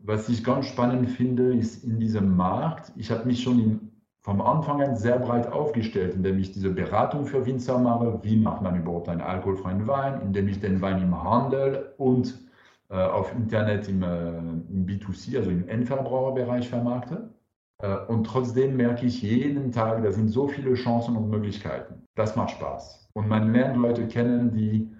was 0.05 0.29
ich 0.29 0.45
ganz 0.45 0.67
spannend 0.67 1.11
finde, 1.11 1.55
ist 1.55 1.85
in 1.85 1.99
diesem 2.01 2.37
Markt, 2.37 2.93
ich 2.97 3.11
habe 3.11 3.27
mich 3.27 3.43
schon 3.43 3.59
in, 3.61 3.93
vom 4.21 4.41
Anfang 4.41 4.83
an 4.83 4.97
sehr 4.97 5.19
breit 5.19 5.51
aufgestellt, 5.51 6.15
indem 6.15 6.39
ich 6.39 6.53
diese 6.53 6.71
Beratung 6.71 7.27
für 7.27 7.45
Winzer 7.45 7.79
mache, 7.79 8.21
wie 8.23 8.37
macht 8.37 8.63
man 8.63 8.77
überhaupt 8.77 9.09
einen 9.09 9.21
alkoholfreien 9.21 9.87
Wein, 9.87 10.21
indem 10.23 10.49
ich 10.49 10.61
den 10.61 10.81
Wein 10.81 11.03
im 11.03 11.23
Handel 11.23 11.93
und 11.99 12.39
äh, 12.89 12.97
auf 12.97 13.33
Internet 13.35 13.89
im, 13.89 14.03
äh, 14.03 14.39
im 14.39 14.87
B2C, 14.87 15.39
also 15.39 15.51
im 15.51 15.69
Endverbraucherbereich 15.69 16.69
vermarkte. 16.69 17.31
Äh, 17.79 17.97
und 18.07 18.25
trotzdem 18.25 18.77
merke 18.77 19.07
ich 19.07 19.23
jeden 19.23 19.73
Tag, 19.73 20.03
da 20.03 20.13
sind 20.13 20.29
so 20.29 20.47
viele 20.47 20.75
Chancen 20.75 21.17
und 21.17 21.31
Möglichkeiten. 21.31 22.03
Das 22.15 22.37
macht 22.37 22.51
Spaß. 22.51 23.09
Und 23.15 23.29
man 23.29 23.53
lernt 23.53 23.77
Leute 23.77 24.07
kennen, 24.07 24.53
die 24.53 24.91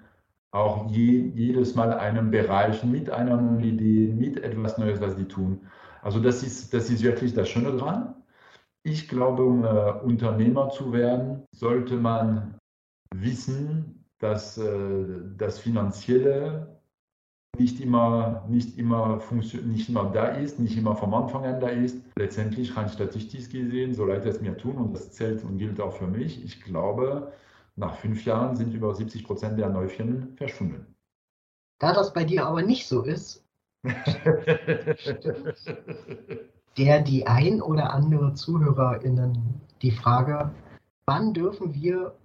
auch 0.53 0.89
je, 0.91 1.31
jedes 1.35 1.73
Mal 1.73 1.93
einen 1.93 2.29
Bereich 2.29 2.83
mit 2.83 3.09
einer 3.09 3.37
neuen 3.37 3.63
Idee, 3.63 4.13
mit 4.13 4.41
etwas 4.43 4.77
Neues, 4.77 5.01
was 5.01 5.15
die 5.15 5.25
tun. 5.25 5.67
Also 6.03 6.19
das 6.19 6.43
ist, 6.43 6.73
das 6.73 6.89
ist 6.89 7.01
wirklich 7.01 7.33
das 7.33 7.49
Schöne 7.49 7.75
dran. 7.75 8.13
Ich 8.83 9.07
glaube, 9.07 9.43
um 9.43 9.63
äh, 9.63 9.93
Unternehmer 10.03 10.69
zu 10.69 10.93
werden, 10.93 11.43
sollte 11.55 11.95
man 11.95 12.59
wissen, 13.15 14.05
dass 14.19 14.57
äh, 14.57 15.05
das 15.37 15.57
Finanzielle 15.57 16.79
nicht 17.57 17.79
immer, 17.81 18.45
nicht, 18.47 18.77
immer 18.77 19.21
nicht 19.31 19.89
immer 19.89 20.11
da 20.11 20.27
ist, 20.27 20.59
nicht 20.59 20.77
immer 20.77 20.95
vom 20.95 21.13
Anfang 21.15 21.45
an 21.45 21.61
da 21.61 21.69
ist. 21.69 21.97
Letztendlich 22.15 22.75
rein 22.77 22.89
statistisch 22.89 23.49
gesehen, 23.49 23.93
so 23.93 24.05
leid 24.05 24.25
es 24.25 24.41
mir 24.41 24.55
tun, 24.55 24.77
und 24.77 24.93
das 24.93 25.11
zählt 25.13 25.43
und 25.43 25.57
gilt 25.57 25.79
auch 25.79 25.93
für 25.93 26.07
mich, 26.07 26.43
ich 26.43 26.61
glaube, 26.61 27.31
nach 27.75 27.95
fünf 27.95 28.25
Jahren 28.25 28.55
sind 28.55 28.73
über 28.73 28.93
70 28.93 29.23
Prozent 29.23 29.57
der 29.59 29.69
Neufirmen 29.69 30.35
verschwunden. 30.37 30.95
Da 31.79 31.93
das 31.93 32.13
bei 32.13 32.23
dir 32.23 32.45
aber 32.45 32.61
nicht 32.61 32.87
so 32.87 33.01
ist, 33.03 33.43
der 36.77 37.01
die 37.01 37.27
ein 37.27 37.61
oder 37.61 37.93
andere 37.93 38.33
ZuhörerInnen 38.33 39.61
die 39.81 39.91
Frage, 39.91 40.51
wann 41.05 41.33
dürfen 41.33 41.73
wir 41.73 42.15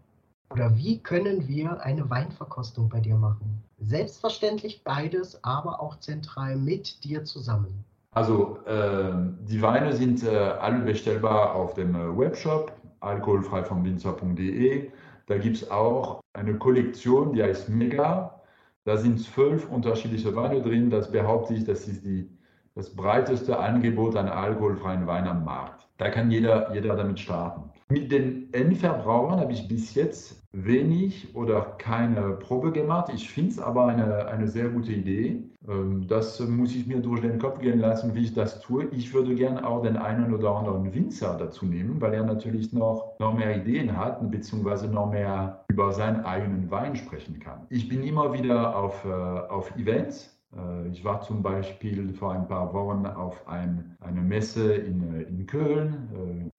oder 0.50 0.76
wie 0.76 0.98
können 0.98 1.46
wir 1.48 1.82
eine 1.82 2.08
Weinverkostung 2.08 2.88
bei 2.88 3.00
dir 3.00 3.16
machen? 3.16 3.62
Selbstverständlich 3.78 4.82
beides, 4.82 5.42
aber 5.44 5.80
auch 5.80 5.98
zentral 5.98 6.56
mit 6.56 7.04
dir 7.04 7.24
zusammen. 7.24 7.84
Also 8.12 8.58
äh, 8.64 9.12
die 9.46 9.60
Weine 9.60 9.92
sind 9.92 10.24
äh, 10.24 10.36
alle 10.36 10.80
bestellbar 10.80 11.54
auf 11.54 11.74
dem 11.74 11.94
äh, 11.94 12.18
Webshop 12.18 12.72
alkoholfrei 13.00 13.62
vom 13.62 13.84
Winzer.de. 13.84 14.90
Da 15.28 15.36
gibt 15.36 15.56
es 15.56 15.70
auch 15.70 16.22
eine 16.32 16.56
Kollektion, 16.56 17.34
die 17.34 17.42
heißt 17.42 17.68
Mega. 17.68 18.40
Da 18.84 18.96
sind 18.96 19.20
zwölf 19.20 19.68
unterschiedliche 19.70 20.34
Weine 20.34 20.62
drin. 20.62 20.88
Das 20.88 21.12
behaupte 21.12 21.52
ich, 21.52 21.64
das 21.64 21.86
ist 21.86 22.02
die, 22.02 22.30
das 22.74 22.96
breiteste 22.96 23.58
Angebot 23.58 24.16
an 24.16 24.28
alkoholfreien 24.28 25.06
Wein 25.06 25.28
am 25.28 25.44
Markt. 25.44 25.86
Da 25.98 26.08
kann 26.08 26.30
jeder, 26.30 26.72
jeder 26.72 26.96
damit 26.96 27.20
starten. 27.20 27.70
Mit 27.90 28.10
den 28.10 28.52
Endverbrauchern 28.54 29.38
habe 29.38 29.52
ich 29.52 29.68
bis 29.68 29.94
jetzt 29.94 30.42
wenig 30.52 31.34
oder 31.36 31.60
keine 31.76 32.32
Probe 32.32 32.72
gemacht. 32.72 33.10
Ich 33.14 33.28
finde 33.28 33.50
es 33.50 33.58
aber 33.58 33.86
eine, 33.86 34.28
eine 34.28 34.48
sehr 34.48 34.70
gute 34.70 34.92
Idee. 34.92 35.42
Ähm, 35.66 36.06
das 36.06 36.38
muss 36.40 36.74
ich 36.74 36.86
mir 36.86 37.00
durch 37.00 37.20
den 37.20 37.38
Kopf 37.38 37.58
gehen 37.58 37.80
lassen, 37.80 38.14
wie 38.14 38.24
ich 38.24 38.34
das 38.34 38.60
tue. 38.60 38.84
Ich 38.92 39.12
würde 39.12 39.34
gerne 39.34 39.66
auch 39.66 39.82
den 39.82 39.96
einen 39.96 40.32
oder 40.32 40.54
anderen 40.54 40.94
Winzer 40.94 41.36
dazu 41.36 41.66
nehmen, 41.66 42.00
weil 42.00 42.14
er 42.14 42.24
natürlich 42.24 42.72
noch, 42.72 43.18
noch 43.18 43.34
mehr 43.34 43.56
Ideen 43.56 43.96
hat, 43.96 44.30
beziehungsweise 44.30 44.88
noch 44.88 45.10
mehr 45.10 45.64
über 45.68 45.92
seinen 45.92 46.24
eigenen 46.24 46.70
Wein 46.70 46.94
sprechen 46.94 47.40
kann. 47.40 47.66
Ich 47.70 47.88
bin 47.88 48.02
immer 48.02 48.32
wieder 48.32 48.76
auf, 48.76 49.04
äh, 49.04 49.08
auf 49.08 49.74
Events 49.76 50.34
äh, 50.56 50.88
ich 50.88 51.04
war 51.04 51.20
zum 51.20 51.42
Beispiel 51.42 52.12
vor 52.14 52.32
ein 52.32 52.46
paar 52.48 52.72
Wochen 52.72 53.04
auf 53.06 53.46
ein, 53.48 53.96
eine 54.00 54.20
Messe 54.20 54.74
in, 54.74 55.14
äh, 55.14 55.22
in 55.22 55.46
Köln, 55.46 56.50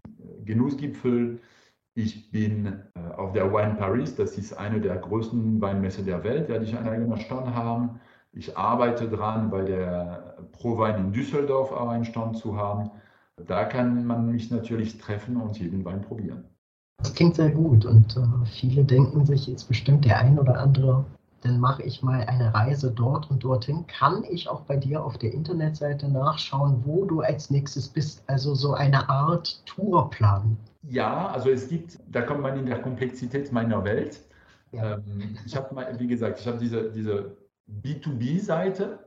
Genussgipfel. 0.45 1.39
Ich 1.95 2.31
bin 2.31 2.81
auf 3.17 3.33
der 3.33 3.51
Wine 3.51 3.75
Paris, 3.77 4.15
das 4.15 4.37
ist 4.37 4.53
eine 4.53 4.79
der 4.79 4.95
größten 4.97 5.59
Weinmesse 5.59 6.03
der 6.03 6.23
Welt, 6.23 6.47
werde 6.47 6.65
ich 6.65 6.75
einen 6.75 6.87
eigenen 6.87 7.17
Stand 7.19 7.53
haben. 7.53 7.99
Ich 8.31 8.57
arbeite 8.57 9.09
dran, 9.09 9.49
bei 9.49 9.63
der 9.63 10.37
Pro 10.51 10.77
Wein 10.77 11.05
in 11.05 11.13
Düsseldorf 11.13 11.71
auch 11.71 11.89
einen 11.89 12.05
Stand 12.05 12.37
zu 12.37 12.55
haben. 12.55 12.91
Da 13.47 13.65
kann 13.65 14.05
man 14.05 14.31
mich 14.31 14.51
natürlich 14.51 14.97
treffen 14.97 15.37
und 15.37 15.57
jeden 15.59 15.83
Wein 15.85 16.01
probieren. 16.01 16.43
Das 16.97 17.13
klingt 17.13 17.35
sehr 17.35 17.49
gut 17.49 17.85
und 17.85 18.17
äh, 18.17 18.45
viele 18.45 18.83
denken 18.83 19.25
sich 19.25 19.47
jetzt 19.47 19.69
bestimmt 19.69 20.03
der 20.05 20.19
ein 20.19 20.37
oder 20.37 20.59
andere 20.59 21.05
dann 21.41 21.59
mache 21.59 21.83
ich 21.83 22.01
mal 22.01 22.23
eine 22.25 22.53
Reise 22.53 22.91
dort 22.91 23.29
und 23.29 23.43
dorthin. 23.43 23.85
Kann 23.87 24.23
ich 24.29 24.49
auch 24.49 24.61
bei 24.61 24.75
dir 24.75 25.03
auf 25.03 25.17
der 25.17 25.33
Internetseite 25.33 26.09
nachschauen, 26.09 26.83
wo 26.85 27.05
du 27.05 27.21
als 27.21 27.49
nächstes 27.49 27.87
bist? 27.87 28.23
Also 28.27 28.55
so 28.55 28.73
eine 28.73 29.09
Art 29.09 29.65
Tourplan. 29.65 30.57
Ja, 30.83 31.29
also 31.29 31.49
es 31.49 31.69
gibt, 31.69 31.99
da 32.11 32.21
kommt 32.21 32.41
man 32.41 32.57
in 32.57 32.65
der 32.65 32.81
Komplexität 32.81 33.51
meiner 33.51 33.83
Welt. 33.83 34.21
Ja. 34.71 34.95
Ähm, 34.95 35.37
ich 35.45 35.55
habe 35.55 35.75
wie 35.97 36.07
gesagt, 36.07 36.39
ich 36.39 36.47
habe 36.47 36.57
diese, 36.57 36.91
diese 36.91 37.37
B2B-Seite 37.83 38.99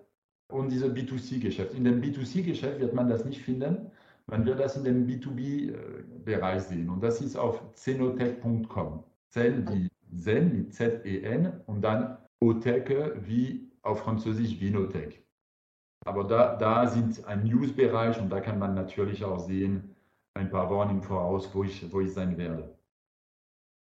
und 0.48 0.70
diese 0.70 0.86
B2C-Geschäft. 0.86 1.74
In 1.74 1.84
dem 1.84 2.00
B2C-Geschäft 2.00 2.80
wird 2.80 2.94
man 2.94 3.08
das 3.08 3.24
nicht 3.24 3.40
finden. 3.40 3.90
Man 4.26 4.46
wird 4.46 4.60
das 4.60 4.76
in 4.76 4.84
dem 4.84 5.06
B2B-Bereich 5.06 6.62
sehen. 6.62 6.88
Und 6.88 7.02
das 7.02 7.20
ist 7.20 7.36
auf 7.36 7.72
zenotech.com. 7.74 9.04
Zen 9.30 9.68
wie 9.68 9.88
Zen 10.16 10.52
mit 10.52 10.74
Z-E-N 10.74 11.60
und 11.66 11.82
dann 11.82 12.18
Otheke 12.40 13.16
wie 13.24 13.70
auf 13.82 14.00
Französisch 14.00 14.60
Vinothek. 14.60 15.24
Aber 16.04 16.24
da, 16.24 16.56
da 16.56 16.86
sind 16.86 17.24
ein 17.26 17.44
News-Bereich 17.44 18.20
und 18.20 18.30
da 18.30 18.40
kann 18.40 18.58
man 18.58 18.74
natürlich 18.74 19.24
auch 19.24 19.38
sehen, 19.38 19.94
ein 20.34 20.50
paar 20.50 20.68
Wochen 20.70 20.90
im 20.90 21.02
Voraus, 21.02 21.54
wo 21.54 21.64
ich, 21.64 21.92
wo 21.92 22.00
ich 22.00 22.12
sein 22.12 22.36
werde. 22.36 22.74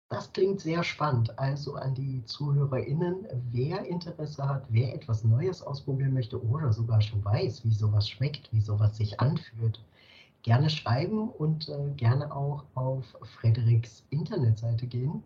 Das 0.10 0.34
klingt 0.34 0.60
sehr 0.60 0.84
spannend. 0.84 1.38
Also 1.38 1.76
an 1.76 1.94
die 1.94 2.24
ZuhörerInnen, 2.26 3.28
wer 3.52 3.86
Interesse 3.86 4.48
hat, 4.48 4.66
wer 4.70 4.96
etwas 4.96 5.24
Neues 5.24 5.62
ausprobieren 5.62 6.14
möchte 6.14 6.44
oder 6.44 6.74
sogar 6.74 7.00
schon 7.02 7.24
weiß, 7.24 7.64
wie 7.64 7.74
sowas 7.74 8.10
schmeckt, 8.10 8.52
wie 8.52 8.62
sowas 8.62 8.98
sich 8.98 9.20
anfühlt, 9.20 9.80
gerne 10.42 10.72
schreiben 10.72 11.30
und 11.30 11.70
äh, 11.70 11.92
gerne 11.96 12.36
auch 12.36 12.64
auf 12.74 13.06
Frederiks 13.40 14.04
Internetseite 14.10 14.88
gehen. 14.88 15.24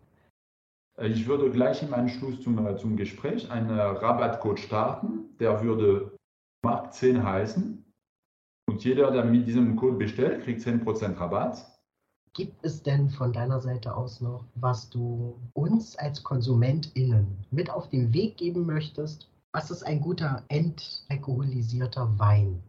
Äh, 0.98 1.08
ich 1.08 1.26
würde 1.26 1.50
gleich 1.50 1.82
im 1.82 1.94
Anschluss 1.94 2.42
zum, 2.42 2.76
zum 2.76 2.96
Gespräch 2.96 3.50
einen 3.50 3.70
äh, 3.70 3.80
Rabattcode 3.80 4.60
starten. 4.60 5.34
Der 5.38 5.62
würde 5.62 6.14
Markt 6.62 6.92
10 6.94 7.22
heißen. 7.22 7.84
Und 8.68 8.84
jeder, 8.84 9.10
der 9.10 9.24
mit 9.24 9.46
diesem 9.46 9.76
Code 9.76 9.96
bestellt, 9.96 10.42
kriegt 10.44 10.60
10% 10.60 11.18
Rabatt. 11.18 11.73
Gibt 12.34 12.64
es 12.64 12.82
denn 12.82 13.10
von 13.10 13.32
deiner 13.32 13.60
Seite 13.60 13.96
aus 13.96 14.20
noch, 14.20 14.44
was 14.56 14.90
du 14.90 15.38
uns 15.52 15.96
als 15.96 16.24
KonsumentInnen 16.24 17.46
mit 17.52 17.70
auf 17.70 17.88
den 17.88 18.12
Weg 18.12 18.36
geben 18.36 18.66
möchtest? 18.66 19.30
Was 19.52 19.70
ist 19.70 19.84
ein 19.84 20.00
guter 20.00 20.42
entalkoholisierter 20.48 22.18
Wein? 22.18 22.60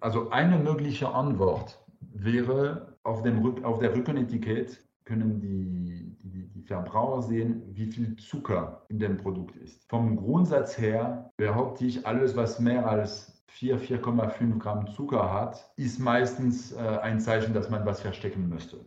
Also 0.00 0.30
eine 0.30 0.56
mögliche 0.58 1.08
Antwort 1.12 1.84
wäre 2.00 2.96
auf, 3.02 3.22
dem, 3.22 3.64
auf 3.64 3.80
der 3.80 3.92
Rückenetikett 3.92 4.78
können 5.04 5.40
die, 5.40 6.16
die, 6.22 6.48
die, 6.48 6.62
Verbraucher 6.62 7.22
sehen, 7.22 7.62
wie 7.74 7.86
viel 7.86 8.14
Zucker 8.16 8.86
in 8.88 9.00
dem 9.00 9.16
Produkt 9.18 9.56
ist. 9.56 9.84
Vom 9.90 10.16
Grundsatz 10.16 10.78
her 10.78 11.32
behaupte 11.36 11.84
ich, 11.84 12.06
alles, 12.06 12.36
was 12.36 12.60
mehr 12.60 12.88
als 12.88 13.33
4, 13.54 13.80
4,5 13.80 14.58
Gramm 14.58 14.88
Zucker 14.88 15.32
hat, 15.32 15.70
ist 15.76 16.00
meistens 16.00 16.72
äh, 16.72 16.78
ein 16.78 17.20
Zeichen, 17.20 17.54
dass 17.54 17.70
man 17.70 17.86
was 17.86 18.00
verstecken 18.00 18.48
möchte. 18.48 18.84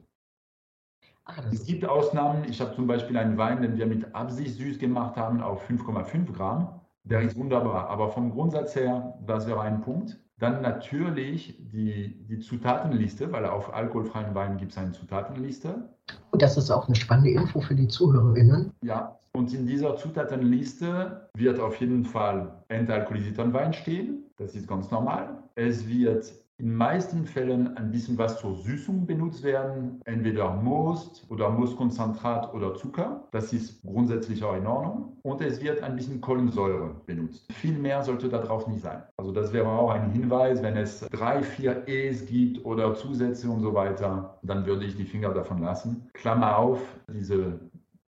Ach, 1.24 1.42
es 1.52 1.66
gibt 1.66 1.86
Ausnahmen. 1.86 2.46
Ich 2.50 2.60
habe 2.60 2.76
zum 2.76 2.86
Beispiel 2.86 3.18
einen 3.18 3.38
Wein, 3.38 3.62
den 3.62 3.78
wir 3.78 3.86
mit 3.86 4.14
Absicht 4.14 4.56
süß 4.56 4.78
gemacht 4.80 5.16
haben, 5.16 5.42
auf 5.42 5.70
5,5 5.70 6.34
Gramm. 6.34 6.82
Der 7.04 7.22
ist 7.22 7.38
wunderbar. 7.38 7.90
Aber 7.90 8.10
vom 8.10 8.32
Grundsatz 8.32 8.76
her, 8.76 9.18
das 9.26 9.48
wäre 9.48 9.62
ein 9.62 9.82
Punkt. 9.82 10.20
Dann 10.38 10.62
natürlich 10.62 11.58
die, 11.60 12.26
die 12.28 12.40
Zutatenliste, 12.40 13.32
weil 13.32 13.46
auf 13.46 13.74
alkoholfreien 13.74 14.36
Wein 14.36 14.58
gibt 14.58 14.74
es 14.74 14.78
eine 14.78 14.92
Zutatenliste. 14.92 15.90
Das 16.34 16.58
ist 16.58 16.70
auch 16.70 16.88
eine 16.88 16.96
spannende 16.96 17.32
Info 17.32 17.62
für 17.62 17.76
die 17.76 17.88
ZuhörerInnen. 17.88 18.72
Ja, 18.84 19.18
und 19.34 19.54
in 19.54 19.66
dieser 19.66 19.96
Zutatenliste 19.96 21.30
wird 21.36 21.60
auf 21.60 21.80
jeden 21.80 22.04
Fall 22.04 22.64
entalkoholisierter 22.68 23.52
Wein 23.54 23.74
stehen. 23.74 24.27
Das 24.38 24.56
ist 24.56 24.68
ganz 24.68 24.92
normal. 24.92 25.44
Es 25.56 25.88
wird 25.88 26.32
in 26.60 26.76
meisten 26.76 27.26
Fällen 27.26 27.78
ein 27.78 27.92
bisschen 27.92 28.18
was 28.18 28.40
zur 28.40 28.56
Süßung 28.56 29.06
benutzt 29.06 29.44
werden, 29.44 30.02
entweder 30.06 30.56
Most 30.56 31.26
oder 31.30 31.50
Moostkonzentrat 31.50 32.52
oder 32.54 32.74
Zucker. 32.74 33.28
Das 33.32 33.54
ist 33.54 33.82
grundsätzlich 33.84 34.44
auch 34.44 34.56
in 34.56 34.66
Ordnung. 34.66 35.18
Und 35.22 35.42
es 35.42 35.62
wird 35.62 35.84
ein 35.84 35.96
bisschen 35.96 36.20
Kohlensäure 36.20 36.96
benutzt. 37.06 37.52
Viel 37.54 37.78
mehr 37.78 38.02
sollte 38.04 38.28
darauf 38.28 38.68
nicht 38.68 38.82
sein. 38.82 39.04
Also 39.18 39.32
das 39.32 39.54
wäre 39.54 39.70
auch 39.70 39.92
ein 39.92 40.12
Hinweis, 40.12 40.64
wenn 40.64 40.78
es 40.78 41.02
drei, 41.12 41.44
vier 41.44 41.88
E's 41.88 42.26
gibt 42.26 42.66
oder 42.66 42.96
Zusätze 42.96 43.50
und 43.50 43.62
so 43.62 43.74
weiter, 43.76 44.40
dann 44.42 44.66
würde 44.66 44.86
ich 44.86 44.96
die 44.96 45.06
Finger 45.06 45.34
davon 45.34 45.62
lassen. 45.62 46.10
Klammer 46.14 46.58
auf, 46.58 46.80
diese 47.08 47.60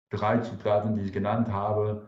drei 0.10 0.40
Zutaten, 0.40 0.96
die 0.96 1.02
ich 1.02 1.12
genannt 1.12 1.50
habe, 1.50 2.08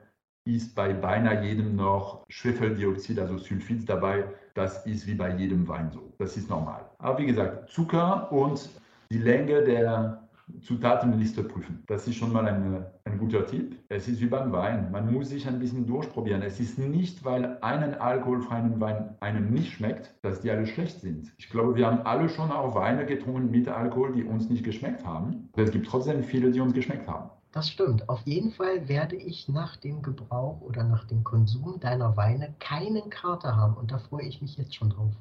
ist 0.55 0.75
bei 0.75 0.93
beinahe 0.93 1.45
jedem 1.45 1.75
noch 1.75 2.25
Schwefeldioxid, 2.29 3.19
also 3.19 3.37
Sulfid 3.37 3.87
dabei. 3.87 4.25
Das 4.53 4.85
ist 4.85 5.07
wie 5.07 5.15
bei 5.15 5.35
jedem 5.35 5.67
Wein 5.67 5.91
so. 5.91 6.13
Das 6.17 6.37
ist 6.37 6.49
normal. 6.49 6.85
Aber 6.97 7.17
wie 7.19 7.25
gesagt, 7.25 7.69
Zucker 7.69 8.31
und 8.31 8.69
die 9.11 9.19
Länge 9.19 9.63
der, 9.63 10.21
Zutatenliste 10.61 11.43
prüfen. 11.43 11.83
Das 11.87 12.07
ist 12.07 12.15
schon 12.15 12.33
mal 12.33 12.45
ein, 12.47 12.85
ein 13.05 13.17
guter 13.17 13.45
Tipp. 13.45 13.77
Es 13.89 14.07
ist 14.07 14.19
wie 14.19 14.25
beim 14.25 14.51
Wein. 14.51 14.91
Man 14.91 15.11
muss 15.13 15.29
sich 15.29 15.47
ein 15.47 15.59
bisschen 15.59 15.85
durchprobieren. 15.85 16.41
Es 16.41 16.59
ist 16.59 16.77
nicht, 16.77 17.23
weil 17.23 17.57
einen 17.61 17.93
alkoholfreien 17.95 18.79
Wein 18.79 19.15
einem 19.19 19.51
nicht 19.51 19.73
schmeckt, 19.73 20.13
dass 20.21 20.41
die 20.41 20.51
alle 20.51 20.65
schlecht 20.65 20.99
sind. 21.01 21.31
Ich 21.37 21.49
glaube, 21.49 21.75
wir 21.75 21.85
haben 21.85 22.01
alle 22.05 22.29
schon 22.29 22.51
auch 22.51 22.75
Weine 22.75 23.05
getrunken 23.05 23.51
mit 23.51 23.67
Alkohol, 23.67 24.13
die 24.13 24.23
uns 24.23 24.49
nicht 24.49 24.63
geschmeckt 24.63 25.05
haben. 25.05 25.49
Es 25.55 25.71
gibt 25.71 25.87
trotzdem 25.87 26.23
viele, 26.23 26.51
die 26.51 26.59
uns 26.59 26.73
geschmeckt 26.73 27.07
haben. 27.07 27.29
Das 27.51 27.67
stimmt. 27.67 28.07
Auf 28.09 28.21
jeden 28.27 28.51
Fall 28.51 28.87
werde 28.87 29.15
ich 29.15 29.49
nach 29.49 29.75
dem 29.77 30.03
Gebrauch 30.03 30.61
oder 30.61 30.83
nach 30.83 31.05
dem 31.05 31.23
Konsum 31.23 31.79
deiner 31.79 32.15
Weine 32.15 32.53
keinen 32.59 33.09
Kater 33.09 33.55
haben 33.55 33.75
und 33.75 33.91
da 33.91 33.97
freue 33.97 34.27
ich 34.27 34.41
mich 34.41 34.57
jetzt 34.57 34.75
schon 34.75 34.91
drauf. 34.91 35.13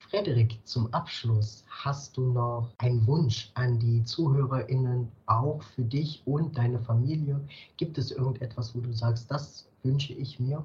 Frederik, 0.00 0.60
zum 0.64 0.92
Abschluss 0.92 1.64
hast 1.68 2.16
du 2.16 2.32
noch 2.32 2.70
einen 2.78 3.06
Wunsch 3.06 3.50
an 3.54 3.78
die 3.78 4.04
ZuhörerInnen, 4.04 5.10
auch 5.26 5.62
für 5.62 5.82
dich 5.82 6.22
und 6.26 6.58
deine 6.58 6.80
Familie? 6.80 7.40
Gibt 7.76 7.96
es 7.96 8.10
irgendetwas, 8.10 8.74
wo 8.74 8.80
du 8.80 8.92
sagst, 8.92 9.30
das 9.30 9.68
wünsche 9.82 10.12
ich 10.12 10.40
mir? 10.40 10.64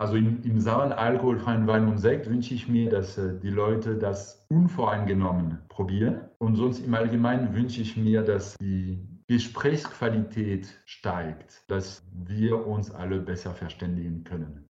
Also 0.00 0.16
im, 0.16 0.42
im 0.44 0.58
Samen 0.60 0.92
alkoholfreien 0.92 1.66
Wein 1.66 1.86
und 1.86 1.98
Sekt 1.98 2.26
wünsche 2.26 2.54
ich 2.54 2.66
mir, 2.66 2.88
dass 2.88 3.18
äh, 3.18 3.38
die 3.38 3.50
Leute 3.50 3.98
das 3.98 4.46
unvoreingenommen 4.48 5.58
probieren. 5.68 6.22
Und 6.38 6.56
sonst 6.56 6.78
im 6.78 6.94
Allgemeinen 6.94 7.54
wünsche 7.54 7.82
ich 7.82 7.98
mir, 7.98 8.22
dass 8.22 8.56
die 8.56 9.06
Gesprächsqualität 9.26 10.80
steigt, 10.86 11.70
dass 11.70 12.02
wir 12.14 12.66
uns 12.66 12.90
alle 12.90 13.20
besser 13.20 13.52
verständigen 13.52 14.24
können. 14.24 14.64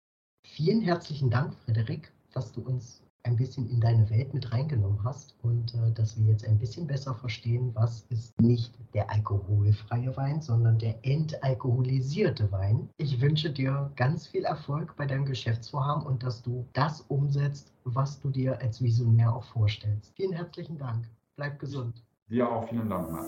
Vielen 0.45 0.79
herzlichen 0.79 1.29
Dank, 1.29 1.53
Frederik, 1.55 2.09
dass 2.31 2.53
du 2.53 2.61
uns 2.61 3.03
ein 3.23 3.35
bisschen 3.35 3.69
in 3.69 3.79
deine 3.79 4.09
Welt 4.09 4.33
mit 4.33 4.51
reingenommen 4.51 5.03
hast 5.03 5.35
und 5.41 5.73
äh, 5.75 5.91
dass 5.93 6.17
wir 6.17 6.31
jetzt 6.31 6.45
ein 6.45 6.57
bisschen 6.57 6.87
besser 6.87 7.13
verstehen, 7.13 7.71
was 7.73 8.05
ist 8.09 8.39
nicht 8.39 8.73
der 8.93 9.09
alkoholfreie 9.11 10.15
Wein, 10.15 10.41
sondern 10.41 10.79
der 10.79 10.95
entalkoholisierte 11.03 12.51
Wein. 12.51 12.89
Ich 12.97 13.19
wünsche 13.21 13.49
dir 13.49 13.91
ganz 13.95 14.27
viel 14.27 14.45
Erfolg 14.45 14.95
bei 14.95 15.05
deinem 15.05 15.25
Geschäftsvorhaben 15.25 16.05
und 16.05 16.23
dass 16.23 16.41
du 16.41 16.65
das 16.73 17.01
umsetzt, 17.01 17.73
was 17.83 18.19
du 18.19 18.29
dir 18.29 18.59
als 18.61 18.81
Visionär 18.81 19.35
auch 19.35 19.43
vorstellst. 19.43 20.13
Vielen 20.15 20.33
herzlichen 20.33 20.77
Dank. 20.77 21.07
Bleib 21.35 21.59
gesund. 21.59 22.03
Dir 22.29 22.49
auch 22.49 22.67
vielen 22.67 22.89
Dank, 22.89 23.11
Max. 23.11 23.27